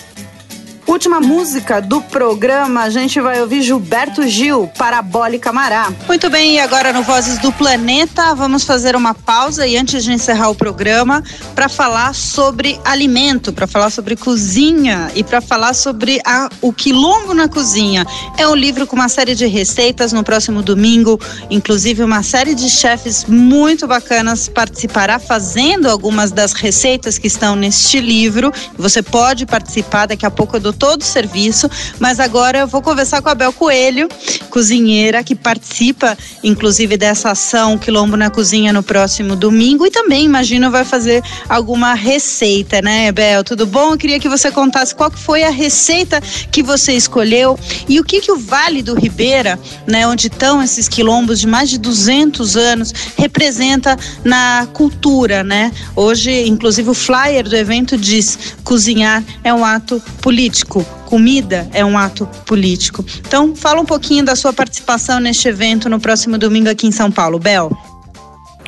Última 0.88 1.20
música 1.20 1.82
do 1.82 2.00
programa, 2.00 2.84
a 2.84 2.88
gente 2.88 3.20
vai 3.20 3.42
ouvir 3.42 3.60
Gilberto 3.60 4.26
Gil, 4.26 4.70
Parabólica 4.78 5.52
Mará. 5.52 5.92
Muito 6.06 6.30
bem, 6.30 6.54
e 6.54 6.60
agora 6.60 6.94
no 6.94 7.02
Vozes 7.02 7.38
do 7.40 7.52
Planeta, 7.52 8.34
vamos 8.34 8.64
fazer 8.64 8.96
uma 8.96 9.12
pausa 9.12 9.66
e 9.66 9.76
antes 9.76 10.02
de 10.02 10.14
encerrar 10.14 10.48
o 10.48 10.54
programa, 10.54 11.22
para 11.54 11.68
falar 11.68 12.14
sobre 12.14 12.80
alimento, 12.86 13.52
para 13.52 13.66
falar 13.66 13.90
sobre 13.90 14.16
cozinha 14.16 15.10
e 15.14 15.22
para 15.22 15.42
falar 15.42 15.74
sobre 15.74 16.22
a, 16.24 16.48
o 16.62 16.72
quilombo 16.72 17.34
na 17.34 17.48
cozinha. 17.48 18.06
É 18.38 18.48
um 18.48 18.54
livro 18.54 18.86
com 18.86 18.96
uma 18.96 19.10
série 19.10 19.34
de 19.34 19.46
receitas 19.46 20.10
no 20.10 20.24
próximo 20.24 20.62
domingo, 20.62 21.20
inclusive 21.50 22.02
uma 22.02 22.22
série 22.22 22.54
de 22.54 22.70
chefes 22.70 23.26
muito 23.26 23.86
bacanas 23.86 24.48
participará 24.48 25.18
fazendo 25.18 25.86
algumas 25.86 26.32
das 26.32 26.54
receitas 26.54 27.18
que 27.18 27.26
estão 27.26 27.54
neste 27.54 28.00
livro. 28.00 28.50
Você 28.78 29.02
pode 29.02 29.44
participar, 29.44 30.06
daqui 30.06 30.24
a 30.24 30.30
pouco 30.30 30.56
eu 30.56 30.60
dou 30.60 30.77
todo 30.78 31.02
o 31.02 31.04
serviço, 31.04 31.68
mas 31.98 32.20
agora 32.20 32.60
eu 32.60 32.66
vou 32.66 32.80
conversar 32.80 33.20
com 33.20 33.28
a 33.28 33.34
Bel 33.34 33.52
Coelho, 33.52 34.08
cozinheira, 34.48 35.24
que 35.24 35.34
participa, 35.34 36.16
inclusive, 36.42 36.96
dessa 36.96 37.32
ação 37.32 37.76
Quilombo 37.76 38.16
na 38.16 38.30
Cozinha 38.30 38.72
no 38.72 38.82
próximo 38.82 39.34
domingo 39.34 39.86
e 39.86 39.90
também, 39.90 40.24
imagino, 40.24 40.70
vai 40.70 40.84
fazer 40.84 41.22
alguma 41.48 41.94
receita, 41.94 42.80
né, 42.80 43.10
Bel? 43.10 43.42
Tudo 43.42 43.66
bom? 43.66 43.92
Eu 43.92 43.98
queria 43.98 44.20
que 44.20 44.28
você 44.28 44.50
contasse 44.50 44.94
qual 44.94 45.10
foi 45.10 45.42
a 45.42 45.50
receita 45.50 46.20
que 46.52 46.62
você 46.62 46.92
escolheu 46.92 47.58
e 47.88 47.98
o 47.98 48.04
que 48.04 48.20
que 48.20 48.30
o 48.30 48.38
Vale 48.38 48.82
do 48.82 48.94
Ribeira, 48.94 49.58
né, 49.86 50.06
onde 50.06 50.28
estão 50.28 50.62
esses 50.62 50.88
quilombos 50.88 51.40
de 51.40 51.46
mais 51.46 51.68
de 51.68 51.78
200 51.78 52.56
anos, 52.56 52.94
representa 53.16 53.98
na 54.24 54.68
cultura, 54.72 55.42
né? 55.42 55.72
Hoje, 55.96 56.46
inclusive, 56.46 56.88
o 56.88 56.94
flyer 56.94 57.48
do 57.48 57.56
evento 57.56 57.96
diz: 57.96 58.38
cozinhar 58.62 59.24
é 59.42 59.52
um 59.52 59.64
ato 59.64 60.00
político 60.20 60.67
político. 60.68 60.84
Comida 61.06 61.68
é 61.72 61.84
um 61.84 61.96
ato 61.96 62.26
político. 62.44 63.04
Então, 63.26 63.56
fala 63.56 63.80
um 63.80 63.84
pouquinho 63.86 64.24
da 64.24 64.36
sua 64.36 64.52
participação 64.52 65.18
neste 65.18 65.48
evento 65.48 65.88
no 65.88 65.98
próximo 65.98 66.36
domingo 66.36 66.68
aqui 66.68 66.86
em 66.86 66.92
São 66.92 67.10
Paulo. 67.10 67.38
Bel. 67.38 67.70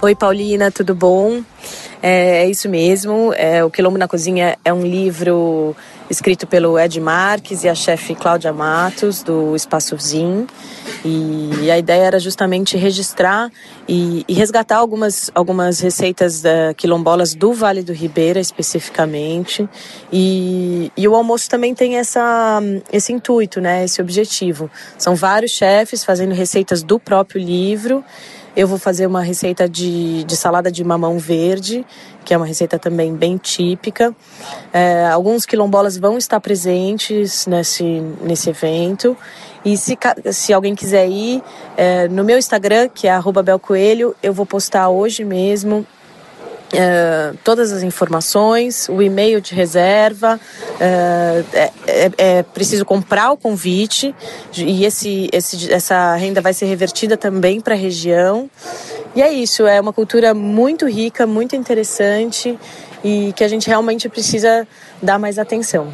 Oi, 0.02 0.14
Paulina, 0.14 0.70
tudo 0.70 0.94
bom? 0.94 1.42
É, 2.02 2.44
é 2.44 2.50
isso 2.50 2.68
mesmo. 2.68 3.32
É, 3.34 3.62
o 3.62 3.70
Quilombo 3.70 3.98
na 3.98 4.08
Cozinha 4.08 4.56
é 4.64 4.72
um 4.72 4.82
livro 4.82 5.76
escrito 6.10 6.44
pelo 6.44 6.76
Ed 6.76 7.00
Marques 7.00 7.62
e 7.62 7.68
a 7.68 7.74
chefe 7.74 8.16
Cláudia 8.16 8.52
Matos, 8.52 9.22
do 9.22 9.54
Espaço 9.54 9.96
Zin. 9.96 10.46
E 11.04 11.70
a 11.70 11.78
ideia 11.78 12.02
era 12.02 12.18
justamente 12.18 12.76
registrar 12.76 13.50
e, 13.88 14.24
e 14.28 14.34
resgatar 14.34 14.76
algumas, 14.76 15.30
algumas 15.34 15.78
receitas 15.78 16.42
da, 16.42 16.74
quilombolas 16.76 17.32
do 17.32 17.52
Vale 17.52 17.82
do 17.82 17.92
Ribeira, 17.92 18.40
especificamente. 18.40 19.68
E, 20.12 20.90
e 20.96 21.06
o 21.06 21.14
almoço 21.14 21.48
também 21.48 21.74
tem 21.74 21.96
essa, 21.96 22.60
esse 22.92 23.12
intuito, 23.12 23.60
né, 23.60 23.84
esse 23.84 24.02
objetivo. 24.02 24.68
São 24.98 25.14
vários 25.14 25.52
chefes 25.52 26.04
fazendo 26.04 26.34
receitas 26.34 26.82
do 26.82 26.98
próprio 26.98 27.40
livro. 27.40 28.04
Eu 28.56 28.66
vou 28.66 28.78
fazer 28.78 29.06
uma 29.06 29.22
receita 29.22 29.68
de, 29.68 30.24
de 30.24 30.36
salada 30.36 30.70
de 30.70 30.82
mamão 30.82 31.18
verde, 31.18 31.86
que 32.24 32.34
é 32.34 32.36
uma 32.36 32.46
receita 32.46 32.78
também 32.78 33.14
bem 33.14 33.36
típica. 33.36 34.14
É, 34.72 35.06
alguns 35.06 35.46
quilombolas 35.46 35.96
vão 35.96 36.18
estar 36.18 36.40
presentes 36.40 37.46
nesse, 37.46 37.84
nesse 38.22 38.50
evento. 38.50 39.16
E 39.64 39.76
se, 39.76 39.96
se 40.32 40.52
alguém 40.52 40.74
quiser 40.74 41.08
ir, 41.08 41.42
é, 41.76 42.08
no 42.08 42.24
meu 42.24 42.38
Instagram, 42.38 42.88
que 42.88 43.06
é 43.06 43.12
belcoelho, 43.42 44.16
eu 44.22 44.32
vou 44.32 44.46
postar 44.46 44.88
hoje 44.88 45.24
mesmo 45.24 45.86
é, 46.72 47.32
todas 47.42 47.72
as 47.72 47.82
informações, 47.82 48.88
o 48.88 49.02
e-mail 49.02 49.40
de 49.40 49.54
reserva, 49.54 50.40
é, 50.78 51.44
é, 51.86 52.10
é, 52.16 52.42
preciso 52.42 52.84
comprar 52.84 53.32
o 53.32 53.36
convite 53.36 54.14
e 54.56 54.84
esse, 54.84 55.28
esse, 55.32 55.72
essa 55.72 56.14
renda 56.16 56.40
vai 56.40 56.52
ser 56.52 56.66
revertida 56.66 57.16
também 57.16 57.60
para 57.60 57.74
a 57.74 57.78
região. 57.78 58.48
E 59.14 59.22
é 59.22 59.32
isso, 59.32 59.66
é 59.66 59.80
uma 59.80 59.92
cultura 59.92 60.32
muito 60.32 60.86
rica, 60.86 61.26
muito 61.26 61.56
interessante 61.56 62.58
e 63.02 63.32
que 63.34 63.42
a 63.42 63.48
gente 63.48 63.66
realmente 63.66 64.08
precisa 64.08 64.66
dar 65.02 65.18
mais 65.18 65.38
atenção 65.38 65.92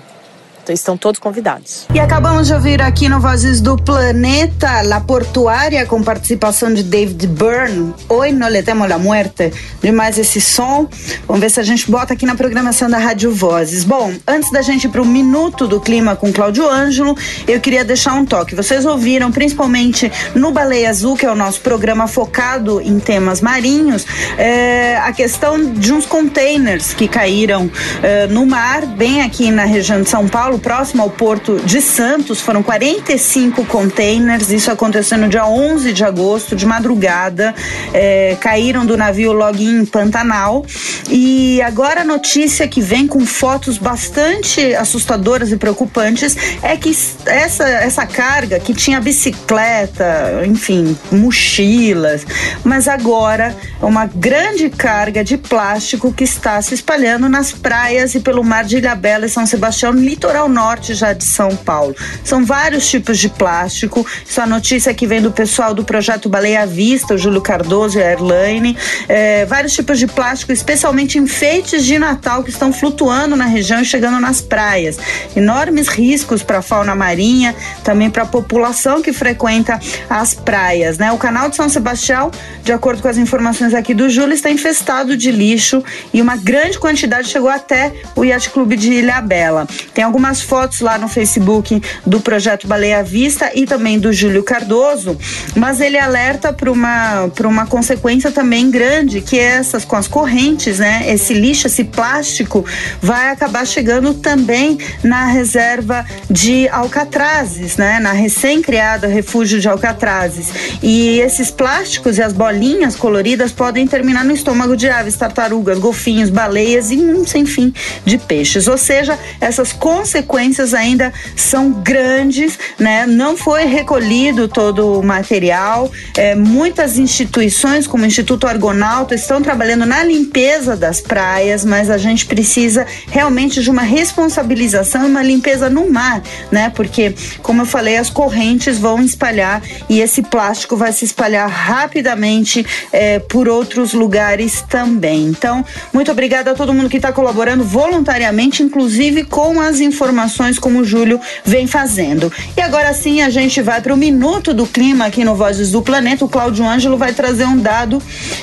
estão 0.73 0.97
todos 0.97 1.21
convidados. 1.21 1.87
E 1.95 2.01
acabamos 2.01 2.47
de 2.47 2.55
ouvir 2.55 2.83
aqui 2.83 3.09
no 3.09 3.21
Vozes 3.21 3.61
do 3.61 3.77
Planeta 3.77 4.83
La 4.83 5.01
Portuária 5.01 5.87
com 5.87 6.03
participação 6.03 6.73
de 6.73 6.83
David 6.83 7.27
Byrne. 7.27 7.95
Oi, 8.09 8.33
no 8.33 8.49
le 8.49 8.63
temo 8.63 8.87
la 8.87 8.99
muerte. 8.99 9.53
Demais 9.83 10.19
esse 10.19 10.41
som. 10.41 10.89
Vamos 11.27 11.41
ver 11.41 11.51
se 11.51 11.61
a 11.61 11.63
gente 11.63 11.91
bota 11.91 12.15
aqui 12.15 12.27
na 12.27 12.35
programação 12.35 12.89
da 12.89 12.99
Rádio 12.99 13.33
Vozes. 13.33 13.85
Bom, 13.85 14.13
antes 14.27 14.51
da 14.51 14.63
gente 14.63 14.85
ir 14.85 14.91
para 14.91 15.03
o 15.03 15.07
Minuto 15.07 15.67
do 15.67 15.81
Clima 15.81 16.17
com 16.17 16.33
Cláudio 16.33 16.69
Ângelo, 16.69 17.17
eu 17.47 17.61
queria 17.61 17.85
deixar 17.85 18.15
um 18.15 18.25
toque. 18.25 18.55
Vocês 18.55 18.85
ouviram, 18.85 19.31
principalmente 19.31 20.11
no 20.35 20.51
Baleia 20.51 20.91
Azul, 20.91 21.17
que 21.17 21.27
é 21.27 21.31
o 21.31 21.35
nosso 21.35 21.61
programa 21.61 22.07
focado 22.07 22.81
em 22.81 22.99
temas 22.99 23.41
marinhos, 23.41 24.07
é, 24.39 24.97
a 24.97 25.13
questão 25.13 25.73
de 25.73 25.93
uns 25.93 26.07
containers 26.07 26.95
que 26.95 27.07
caíram 27.07 27.71
é, 28.03 28.27
no 28.27 28.47
mar, 28.47 28.87
bem 28.87 29.23
aqui 29.23 29.51
na 29.51 29.65
região 29.65 30.03
de 30.03 30.09
São 30.09 30.27
Paulo, 30.27 30.56
próximo 30.59 31.03
ao 31.03 31.11
porto 31.11 31.61
de 31.65 31.81
Santos. 31.81 32.41
Foram 32.41 32.63
45 32.63 33.65
containers. 33.67 34.51
Isso 34.51 34.71
aconteceu 34.71 35.19
no 35.19 35.29
dia 35.29 35.47
11 35.47 35.93
de 35.93 36.05
agosto, 36.05 36.57
de 36.57 36.67
madrugada. 36.67 37.55
É, 37.93 38.37
caíram 38.41 38.85
do 38.85 38.97
navio 38.97 39.33
Login 39.33 39.85
Pantanal. 39.85 40.65
E 41.09 41.63
agora 41.63 42.03
a 42.03 42.05
notícia 42.05 42.67
que 42.67 42.81
vem 42.81 43.07
com 43.07 43.25
fotos 43.25 43.79
bastante 43.79 44.75
assustadoras 44.75 45.53
e 45.53 45.57
preocupantes 45.57 46.37
é 46.63 46.77
que 46.77 46.97
essa, 47.27 47.65
essa 47.69 48.07
carga 48.07 48.59
que 48.59 48.75
tinha 48.75 49.01
bicicleta, 49.01 50.43
enfim, 50.47 50.97
mochilas, 51.11 52.27
mas 52.65 52.89
agora 52.89 53.57
é 53.81 53.85
uma 53.85 54.07
grande 54.07 54.69
carga 54.71 55.23
de 55.23 55.37
plástico 55.37 56.13
que 56.13 56.25
está 56.25 56.61
se 56.63 56.75
espalhando 56.75 57.29
nas 57.29 57.53
praias 57.53 58.15
e 58.15 58.21
pelo 58.21 58.43
mar 58.43 58.65
de 58.65 58.79
Ilhabela 58.79 59.27
e 59.27 59.29
São 59.29 59.47
Sebastião, 59.47 59.93
litoral 59.93 60.46
litoral 60.47 60.49
norte 60.49 60.95
já 60.95 61.13
de 61.13 61.25
São 61.25 61.55
Paulo. 61.55 61.95
São 62.25 62.45
vários 62.45 62.89
tipos 62.89 63.19
de 63.19 63.29
plástico. 63.29 64.07
Isso 64.25 64.41
é 64.41 64.45
a 64.45 64.47
notícia 64.47 64.95
que 64.95 65.07
vem 65.07 65.21
do 65.21 65.31
pessoal 65.31 65.75
do 65.75 65.85
projeto 65.85 66.29
Baleia 66.29 66.63
à 66.63 66.67
Vista, 66.67 67.15
o 67.15 67.19
Júlio 67.19 67.41
Cardoso 67.41 67.99
e 67.99 68.03
a 68.03 68.13
Erlaine. 68.13 68.77
É, 69.09 69.45
vários 69.45 69.73
tipos 69.73 69.99
de 69.99 70.07
plástico, 70.07 70.53
especialmente 70.53 71.19
enfeites 71.19 71.85
de 71.85 71.99
Natal 71.99 72.43
que 72.43 72.51
estão 72.51 72.73
flutuando 72.73 73.37
na 73.37 73.45
região 73.45 73.81
e 73.81 73.85
chegando 73.85 74.21
nas 74.21 74.41
praias. 74.41 74.99
Enormes 75.35 75.89
riscos 75.89 76.43
para 76.43 76.59
a 76.59 76.63
fauna 76.63 76.95
marinha, 76.95 77.55
também 77.83 78.11
para 78.11 78.23
a 78.23 78.27
população 78.27 79.03
que 79.03 79.13
frequenta 79.13 79.79
as 80.09 80.35
praias. 80.35 80.99
Né? 80.99 81.13
O 81.13 81.19
canal 81.19 81.49
de 81.49 81.57
São 81.57 81.69
Sebastião, 81.69 82.31
de 82.63 82.73
acordo 82.73 83.03
com 83.03 83.09
as 83.09 83.19
informações 83.19 83.75
aqui 83.75 83.95
do 83.95 84.09
Júlio, 84.09 84.35
está 84.35 84.51
infestado 84.51 85.17
de 85.17 85.31
lixo 85.31 85.83
e 86.13 86.23
uma 86.23 86.37
grande 86.37 86.79
quantidade 86.79 87.29
chegou 87.29 87.51
até 87.51 87.93
o 88.15 88.25
Yacht 88.25 88.51
Clube 88.51 88.77
de 88.77 88.93
Ilha 88.93 89.21
Bela. 89.21 89.67
Tem 89.93 90.05
algumas 90.05 90.36
as 90.37 90.43
fotos 90.43 90.81
lá 90.81 90.99
no 90.99 91.09
Facebook 91.09 91.83
do 92.05 92.21
projeto 92.21 92.69
Baleia 92.69 93.03
Vista 93.03 93.51
e 93.55 93.65
também 93.65 93.99
do 93.99 94.13
Júlio 94.13 94.43
Cardoso, 94.43 95.17
mas 95.55 95.81
ele 95.81 95.99
alerta 95.99 96.53
para 96.53 96.71
uma, 96.71 97.31
uma 97.45 97.67
consequência 97.67 98.31
também 98.31 98.71
grande, 98.71 99.23
que 99.23 99.39
é 99.39 99.57
essas 99.57 99.83
com 99.83 99.97
as 99.97 100.07
correntes, 100.07 100.79
né? 100.79 101.05
Esse 101.07 101.33
lixo, 101.33 101.69
esse 101.69 101.85
plástico 101.85 102.67
vai 103.01 103.31
acabar 103.31 103.67
chegando 103.67 104.13
também 104.13 104.79
na 105.03 105.25
reserva 105.25 106.05
de 106.29 106.69
Alcatrazes, 106.69 107.79
né? 107.79 107.99
Na 107.99 108.13
recém-criada 108.13 109.07
refúgio 109.07 109.59
de 109.59 109.69
Alcatrazes. 109.69 110.51
E 110.83 111.19
esses 111.21 111.51
plásticos 111.51 112.19
e 112.19 112.23
as 112.23 112.35
bolinhas 112.35 112.95
coloridas 112.95 113.53
podem 113.53 113.87
terminar 113.87 114.25
no 114.25 114.33
estômago 114.33 114.77
de 114.77 114.89
aves, 114.91 115.17
tartarugas, 115.17 115.79
golfinhos, 115.79 116.29
baleias 116.29 116.91
e 116.91 116.97
um 116.99 117.27
sem 117.27 117.47
fim 117.47 117.73
de 118.05 118.19
peixes. 118.19 118.69
Ou 118.69 118.77
seja, 118.77 119.19
essas 119.41 119.73
consequências 119.73 120.26
consequências 120.27 120.75
ainda 120.75 121.13
são 121.35 121.71
grandes, 121.71 122.59
né? 122.79 123.07
Não 123.07 123.37
foi 123.37 123.65
recolhido 123.65 124.49
todo 124.49 125.01
o 125.01 125.03
material. 125.03 125.91
É, 126.17 126.35
muitas 126.35 126.99
instituições, 126.99 127.87
como 127.87 128.05
o 128.05 128.07
Instituto 128.07 128.47
Argonauta, 128.47 129.15
estão 129.15 129.41
trabalhando 129.41 129.87
na 129.87 130.03
limpeza 130.03 130.77
das 130.77 131.01
praias, 131.01 131.65
mas 131.65 131.89
a 131.89 131.97
gente 131.97 132.27
precisa 132.27 132.87
realmente 133.11 133.63
de 133.63 133.71
uma 133.71 133.83
responsabilização 133.83 135.05
e 135.05 135.11
uma 135.11 135.23
limpeza 135.23 135.71
no 135.71 135.91
mar, 135.91 136.23
né? 136.51 136.71
Porque, 136.75 137.15
como 137.43 137.63
eu 137.63 137.67
falei, 137.67 137.97
as 137.97 138.11
correntes 138.11 138.79
vão 138.79 139.01
espalhar 139.03 139.63
e 139.89 140.01
esse 140.01 140.23
plástico 140.23 140.77
vai 140.77 140.93
se 140.93 141.05
espalhar 141.05 141.49
rapidamente 141.49 142.67
é, 142.93 143.19
por 143.21 143.49
outros 143.49 143.93
lugares 143.93 144.63
também. 144.69 145.27
Então, 145.27 145.65
muito 145.93 146.11
obrigada 146.11 146.51
a 146.51 146.55
todo 146.55 146.75
mundo 146.75 146.91
que 146.91 146.97
está 146.97 147.13
colaborando 147.13 147.65
voluntariamente, 147.65 148.63
inclusive 148.63 149.25
com 149.25 149.61
as 149.61 149.81
informações 149.81 150.06
informações 150.07 150.57
como 150.59 150.81
o 150.81 150.85
Júlio 150.85 151.21
vem 151.45 151.67
fazendo. 151.67 152.33
E 152.57 152.61
agora 152.61 152.95
sim 152.95 153.23
a 153.23 153.29
gente 153.29 153.61
vai 153.61 153.81
para 153.81 153.93
o 153.93 153.97
minuto 153.97 154.55
do 154.55 154.65
clima 154.65 155.07
aqui 155.07 155.25
no 155.25 155.35
Vozes 155.35 155.73
do 155.73 155.83
Planeta. 155.83 156.25
O 156.25 156.29
Cláudio 156.29 156.65
Ângelo 156.65 156.97
vai 156.97 157.13
trazer 157.13 157.45
um 157.45 157.59
dado. 157.59 158.01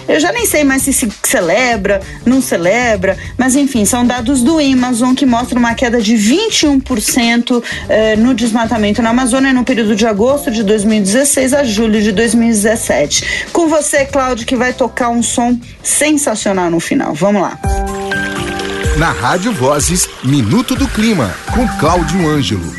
Eu 0.08 0.19
já 0.19 0.32
nem 0.32 0.45
sei 0.45 0.63
mais 0.63 0.82
se 0.82 0.91
se 0.91 1.10
celebra, 1.23 2.02
não 2.26 2.41
celebra, 2.41 3.17
mas 3.38 3.56
enfim, 3.56 3.86
são 3.86 4.06
dados 4.06 4.41
do 4.41 4.60
Amazon 4.60 5.13
que 5.15 5.26
mostram 5.26 5.60
uma 5.60 5.73
queda 5.73 6.02
de 6.02 6.15
21% 6.15 7.63
eh, 7.88 8.15
no 8.17 8.34
desmatamento 8.34 9.02
na 9.02 9.12
Amazônia 9.12 9.54
no 9.54 9.63
período 9.63 9.95
de 9.95 10.06
agosto 10.06 10.52
de 10.52 10.63
2016 10.63 11.54
a 11.54 11.63
julho 11.63 12.02
de 12.02 12.12
2017. 12.12 13.47
Com 13.54 13.67
você, 13.67 14.06
Cláudio, 14.06 14.45
que 14.45 14.56
vai 14.56 14.73
tocar 14.73 15.10
um 15.10 15.23
som 15.23 15.58
sensacional 15.82 16.69
no 16.69 16.80
final. 16.80 17.13
Vamos 17.13 17.41
lá. 17.41 17.58
Na 18.97 19.12
Rádio 19.12 19.51
Vozes, 19.51 20.08
Minuto 20.23 20.75
do 20.75 20.88
Clima, 20.88 21.34
com 21.51 21.67
Cláudio 21.79 22.29
Ângelo. 22.29 22.71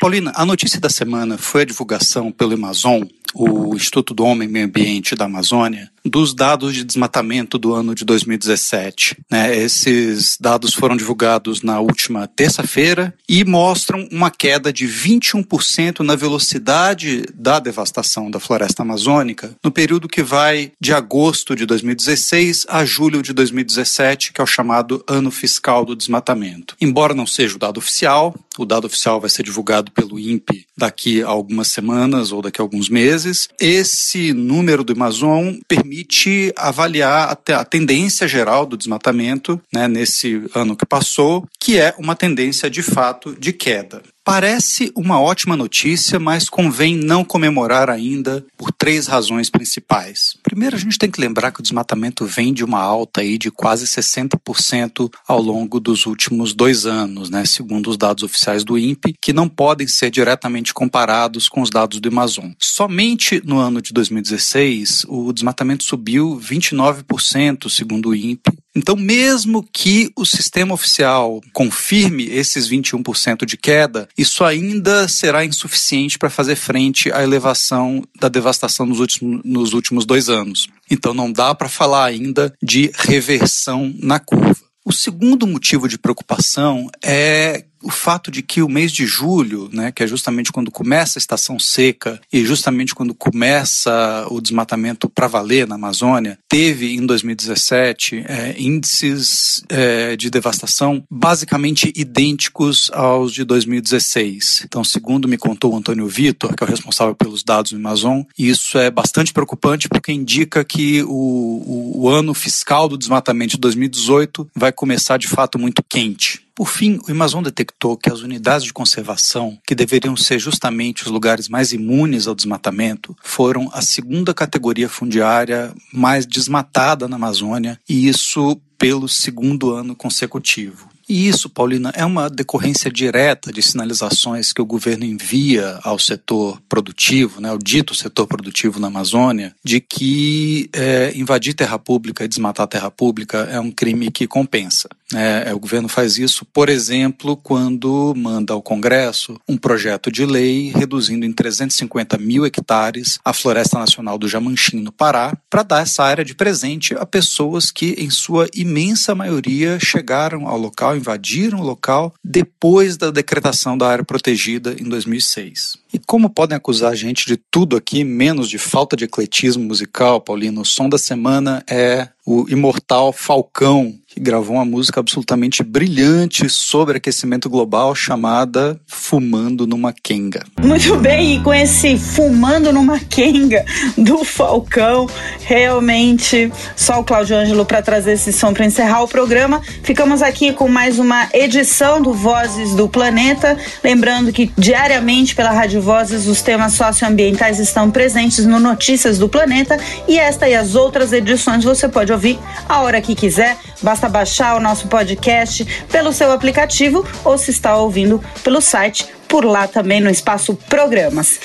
Paulina, 0.00 0.32
a 0.34 0.44
notícia 0.44 0.78
da 0.78 0.90
semana 0.90 1.38
foi 1.38 1.62
a 1.62 1.64
divulgação 1.64 2.30
pelo 2.30 2.52
Amazon, 2.52 3.04
o 3.34 3.74
Instituto 3.74 4.14
do 4.14 4.24
Homem 4.24 4.48
e 4.48 4.50
Meio 4.50 4.66
Ambiente 4.66 5.14
da 5.14 5.26
Amazônia, 5.26 5.90
dos 6.04 6.34
dados 6.34 6.74
de 6.74 6.84
desmatamento 6.84 7.58
do 7.58 7.74
ano 7.74 7.94
de 7.94 8.04
2017. 8.04 9.16
Né? 9.30 9.56
Esses 9.56 10.36
dados 10.40 10.74
foram 10.74 10.96
divulgados 10.96 11.62
na 11.62 11.80
última 11.80 12.26
terça-feira 12.26 13.14
e 13.28 13.44
mostram 13.44 14.08
uma 14.10 14.30
queda 14.30 14.72
de 14.72 14.86
21% 14.86 16.00
na 16.00 16.16
velocidade 16.16 17.24
da 17.34 17.58
devastação 17.58 18.30
da 18.30 18.40
floresta 18.40 18.82
amazônica 18.82 19.54
no 19.62 19.70
período 19.70 20.08
que 20.08 20.22
vai 20.22 20.72
de 20.80 20.92
agosto 20.92 21.54
de 21.54 21.66
2016 21.66 22.66
a 22.68 22.84
julho 22.84 23.22
de 23.22 23.32
2017, 23.32 24.32
que 24.32 24.40
é 24.40 24.44
o 24.44 24.46
chamado 24.46 25.04
ano 25.06 25.30
fiscal 25.30 25.84
do 25.84 25.94
desmatamento. 25.94 26.76
Embora 26.80 27.14
não 27.14 27.26
seja 27.26 27.56
o 27.56 27.58
dado 27.58 27.78
oficial, 27.78 28.34
o 28.56 28.64
dado 28.64 28.86
oficial 28.86 29.20
vai 29.20 29.30
ser 29.30 29.42
divulgado 29.42 29.90
pelo 29.92 30.18
INPE 30.18 30.66
daqui 30.76 31.22
a 31.22 31.28
algumas 31.28 31.68
semanas 31.68 32.32
ou 32.32 32.42
daqui 32.42 32.60
a 32.60 32.64
alguns 32.64 32.88
meses. 32.88 33.27
Esse 33.60 34.32
número 34.32 34.84
do 34.84 34.92
Amazon 34.92 35.54
permite 35.66 36.52
avaliar 36.56 37.38
a, 37.52 37.64
tendência 37.64 38.26
geral 38.28 38.66
do 38.66 38.76
desmatamento 38.76 39.60
né, 39.72 39.88
nesse 39.88 40.42
ano 40.54 40.76
que 40.76 40.86
passou, 40.86 41.46
que 41.60 41.78
é 41.78 41.94
uma 41.98 42.14
tendência 42.14 42.70
de 42.70 42.82
fato 42.82 43.34
de 43.38 43.52
queda. 43.52 44.02
Parece 44.28 44.92
uma 44.94 45.18
ótima 45.18 45.56
notícia, 45.56 46.20
mas 46.20 46.50
convém 46.50 46.94
não 46.94 47.24
comemorar 47.24 47.88
ainda 47.88 48.44
por 48.58 48.70
três 48.70 49.06
razões 49.06 49.48
principais. 49.48 50.36
Primeiro, 50.42 50.76
a 50.76 50.78
gente 50.78 50.98
tem 50.98 51.10
que 51.10 51.18
lembrar 51.18 51.50
que 51.50 51.60
o 51.60 51.62
desmatamento 51.62 52.26
vem 52.26 52.52
de 52.52 52.62
uma 52.62 52.78
alta 52.78 53.22
aí 53.22 53.38
de 53.38 53.50
quase 53.50 53.86
60% 53.86 55.10
ao 55.26 55.40
longo 55.40 55.80
dos 55.80 56.04
últimos 56.04 56.52
dois 56.52 56.84
anos, 56.84 57.30
né, 57.30 57.46
segundo 57.46 57.88
os 57.88 57.96
dados 57.96 58.22
oficiais 58.22 58.64
do 58.64 58.76
INPE, 58.76 59.14
que 59.18 59.32
não 59.32 59.48
podem 59.48 59.88
ser 59.88 60.10
diretamente 60.10 60.74
comparados 60.74 61.48
com 61.48 61.62
os 61.62 61.70
dados 61.70 61.98
do 61.98 62.10
Amazon. 62.10 62.50
Somente 62.58 63.40
no 63.46 63.56
ano 63.56 63.80
de 63.80 63.94
2016, 63.94 65.06
o 65.08 65.32
desmatamento 65.32 65.84
subiu 65.84 66.38
29%, 66.38 67.70
segundo 67.70 68.10
o 68.10 68.14
INPE, 68.14 68.52
então, 68.78 68.94
mesmo 68.94 69.66
que 69.72 70.08
o 70.14 70.24
sistema 70.24 70.72
oficial 70.72 71.40
confirme 71.52 72.26
esses 72.26 72.70
21% 72.70 73.44
de 73.44 73.56
queda, 73.56 74.08
isso 74.16 74.44
ainda 74.44 75.08
será 75.08 75.44
insuficiente 75.44 76.16
para 76.16 76.30
fazer 76.30 76.54
frente 76.54 77.10
à 77.10 77.20
elevação 77.20 78.04
da 78.20 78.28
devastação 78.28 78.86
nos 78.86 79.00
últimos, 79.00 79.40
nos 79.44 79.72
últimos 79.72 80.06
dois 80.06 80.28
anos. 80.28 80.68
Então, 80.88 81.12
não 81.12 81.32
dá 81.32 81.52
para 81.56 81.68
falar 81.68 82.04
ainda 82.04 82.54
de 82.62 82.92
reversão 82.94 83.92
na 84.00 84.20
curva. 84.20 84.56
O 84.84 84.92
segundo 84.92 85.44
motivo 85.44 85.88
de 85.88 85.98
preocupação 85.98 86.88
é 87.02 87.64
o 87.82 87.90
fato 87.90 88.30
de 88.30 88.42
que 88.42 88.62
o 88.62 88.68
mês 88.68 88.92
de 88.92 89.06
julho, 89.06 89.68
né, 89.72 89.92
que 89.92 90.02
é 90.02 90.06
justamente 90.06 90.52
quando 90.52 90.70
começa 90.70 91.18
a 91.18 91.20
estação 91.20 91.58
seca 91.58 92.20
e 92.32 92.44
justamente 92.44 92.94
quando 92.94 93.14
começa 93.14 94.26
o 94.30 94.40
desmatamento 94.40 95.08
para 95.08 95.26
valer 95.26 95.66
na 95.66 95.76
Amazônia, 95.76 96.38
teve 96.48 96.94
em 96.94 97.04
2017 97.06 98.24
é, 98.26 98.54
índices 98.58 99.62
é, 99.68 100.16
de 100.16 100.30
devastação 100.30 101.04
basicamente 101.10 101.92
idênticos 101.94 102.90
aos 102.92 103.32
de 103.32 103.44
2016. 103.44 104.62
Então, 104.64 104.82
segundo 104.82 105.28
me 105.28 105.36
contou 105.36 105.72
o 105.72 105.76
Antônio 105.76 106.06
Vitor, 106.06 106.54
que 106.54 106.62
é 106.62 106.66
o 106.66 106.70
responsável 106.70 107.14
pelos 107.14 107.42
dados 107.42 107.72
do 107.72 107.78
Amazon, 107.78 108.22
isso 108.38 108.78
é 108.78 108.90
bastante 108.90 109.32
preocupante 109.32 109.88
porque 109.88 110.12
indica 110.12 110.64
que 110.64 111.02
o, 111.02 111.08
o, 111.08 111.92
o 112.02 112.08
ano 112.08 112.34
fiscal 112.34 112.88
do 112.88 112.98
desmatamento 112.98 113.52
de 113.52 113.58
2018 113.58 114.48
vai 114.54 114.72
começar 114.72 115.16
de 115.16 115.28
fato 115.28 115.58
muito 115.58 115.82
quente. 115.82 116.47
Por 116.58 116.68
fim, 116.68 116.98
o 117.06 117.12
Amazon 117.12 117.40
detectou 117.40 117.96
que 117.96 118.10
as 118.10 118.22
unidades 118.22 118.64
de 118.64 118.72
conservação, 118.72 119.56
que 119.64 119.76
deveriam 119.76 120.16
ser 120.16 120.40
justamente 120.40 121.04
os 121.04 121.08
lugares 121.08 121.48
mais 121.48 121.72
imunes 121.72 122.26
ao 122.26 122.34
desmatamento, 122.34 123.16
foram 123.22 123.70
a 123.72 123.80
segunda 123.80 124.34
categoria 124.34 124.88
fundiária 124.88 125.72
mais 125.92 126.26
desmatada 126.26 127.06
na 127.06 127.14
Amazônia, 127.14 127.78
e 127.88 128.08
isso 128.08 128.60
pelo 128.76 129.08
segundo 129.08 129.72
ano 129.72 129.94
consecutivo. 129.94 130.88
E 131.08 131.26
isso, 131.26 131.48
Paulina, 131.48 131.90
é 131.94 132.04
uma 132.04 132.28
decorrência 132.28 132.90
direta 132.90 133.50
de 133.50 133.62
sinalizações 133.62 134.52
que 134.52 134.60
o 134.60 134.66
governo 134.66 135.04
envia 135.04 135.78
ao 135.82 135.98
setor 135.98 136.60
produtivo, 136.68 137.40
né, 137.40 137.48
ao 137.48 137.58
dito 137.58 137.94
setor 137.94 138.26
produtivo 138.26 138.78
na 138.78 138.88
Amazônia, 138.88 139.54
de 139.64 139.80
que 139.80 140.68
é, 140.72 141.12
invadir 141.16 141.54
terra 141.54 141.78
pública 141.78 142.24
e 142.24 142.28
desmatar 142.28 142.66
terra 142.66 142.90
pública 142.90 143.48
é 143.50 143.58
um 143.58 143.70
crime 143.70 144.10
que 144.10 144.26
compensa. 144.26 144.88
É, 145.14 145.54
o 145.54 145.58
governo 145.58 145.88
faz 145.88 146.18
isso, 146.18 146.44
por 146.44 146.68
exemplo, 146.68 147.34
quando 147.34 148.12
manda 148.14 148.52
ao 148.52 148.60
Congresso 148.60 149.40
um 149.48 149.56
projeto 149.56 150.12
de 150.12 150.26
lei 150.26 150.70
reduzindo 150.74 151.24
em 151.24 151.32
350 151.32 152.18
mil 152.18 152.44
hectares 152.44 153.18
a 153.24 153.32
Floresta 153.32 153.78
Nacional 153.78 154.18
do 154.18 154.28
Jamanchim, 154.28 154.80
no 154.80 154.92
Pará, 154.92 155.34
para 155.48 155.62
dar 155.62 155.82
essa 155.82 156.04
área 156.04 156.24
de 156.24 156.34
presente 156.34 156.94
a 156.94 157.06
pessoas 157.06 157.70
que, 157.70 157.94
em 157.98 158.10
sua 158.10 158.48
imensa 158.54 159.14
maioria, 159.14 159.78
chegaram 159.80 160.46
ao 160.46 160.58
local, 160.58 160.94
invadiram 160.98 161.60
o 161.60 161.64
local 161.64 162.14
depois 162.22 162.96
da 162.96 163.10
decretação 163.10 163.78
da 163.78 163.88
área 163.88 164.04
protegida 164.04 164.76
em 164.78 164.84
2006. 164.84 165.78
E 165.92 165.98
como 165.98 166.28
podem 166.28 166.56
acusar 166.56 166.92
a 166.92 166.94
gente 166.94 167.26
de 167.26 167.36
tudo 167.36 167.76
aqui, 167.76 168.04
menos 168.04 168.48
de 168.48 168.58
falta 168.58 168.94
de 168.96 169.04
ecletismo 169.04 169.64
musical, 169.64 170.20
Paulino? 170.20 170.60
O 170.60 170.66
som 170.66 170.88
da 170.88 170.98
semana 170.98 171.64
é 171.68 172.08
o 172.26 172.46
imortal 172.50 173.10
Falcão, 173.10 173.94
que 174.18 174.24
gravou 174.24 174.56
uma 174.56 174.64
música 174.64 174.98
absolutamente 174.98 175.62
brilhante 175.62 176.48
sobre 176.48 176.96
aquecimento 176.96 177.48
global 177.48 177.94
chamada 177.94 178.78
Fumando 178.84 179.66
numa 179.66 179.92
Quenga. 179.92 180.44
Muito 180.60 180.96
bem, 180.96 181.36
e 181.36 181.40
com 181.40 181.54
esse 181.54 181.96
Fumando 181.96 182.72
numa 182.72 182.98
Quenga 182.98 183.64
do 183.96 184.24
Falcão, 184.24 185.08
realmente 185.40 186.52
só 186.74 187.00
o 187.00 187.04
Claudio 187.04 187.36
Ângelo 187.36 187.64
para 187.64 187.80
trazer 187.80 188.12
esse 188.12 188.32
som 188.32 188.52
para 188.52 188.66
encerrar 188.66 189.02
o 189.02 189.08
programa. 189.08 189.62
Ficamos 189.84 190.20
aqui 190.20 190.52
com 190.52 190.68
mais 190.68 190.98
uma 190.98 191.28
edição 191.32 192.02
do 192.02 192.12
Vozes 192.12 192.74
do 192.74 192.88
Planeta. 192.88 193.56
Lembrando 193.84 194.32
que 194.32 194.50
diariamente 194.58 195.34
pela 195.34 195.52
Rádio 195.52 195.80
Vozes 195.80 196.26
os 196.26 196.42
temas 196.42 196.72
socioambientais 196.72 197.60
estão 197.60 197.90
presentes 197.90 198.44
no 198.44 198.58
Notícias 198.58 199.16
do 199.16 199.28
Planeta 199.28 199.78
e 200.08 200.18
esta 200.18 200.48
e 200.48 200.56
as 200.56 200.74
outras 200.74 201.12
edições 201.12 201.62
você 201.62 201.88
pode 201.88 202.12
ouvir 202.12 202.36
a 202.68 202.80
hora 202.80 203.00
que 203.00 203.14
quiser. 203.14 203.56
Basta 203.82 204.08
baixar 204.08 204.56
o 204.56 204.60
nosso 204.60 204.88
podcast 204.88 205.64
pelo 205.90 206.12
seu 206.12 206.32
aplicativo 206.32 207.06
ou 207.24 207.38
se 207.38 207.50
está 207.50 207.76
ouvindo 207.76 208.22
pelo 208.42 208.60
site, 208.60 209.06
por 209.28 209.44
lá 209.44 209.68
também 209.68 210.00
no 210.00 210.10
espaço 210.10 210.54
Programas. 210.54 211.38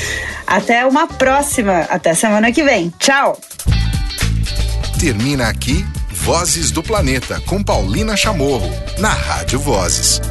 Até 0.47 0.85
uma 0.85 1.07
próxima, 1.07 1.81
até 1.89 2.13
semana 2.13 2.51
que 2.51 2.63
vem. 2.63 2.93
Tchau! 2.99 3.39
Termina 4.99 5.49
aqui 5.49 5.85
Vozes 6.09 6.71
do 6.71 6.81
Planeta 6.81 7.41
com 7.41 7.61
Paulina 7.61 8.15
Chamorro, 8.15 8.71
na 8.97 9.09
Rádio 9.09 9.59
Vozes. 9.59 10.21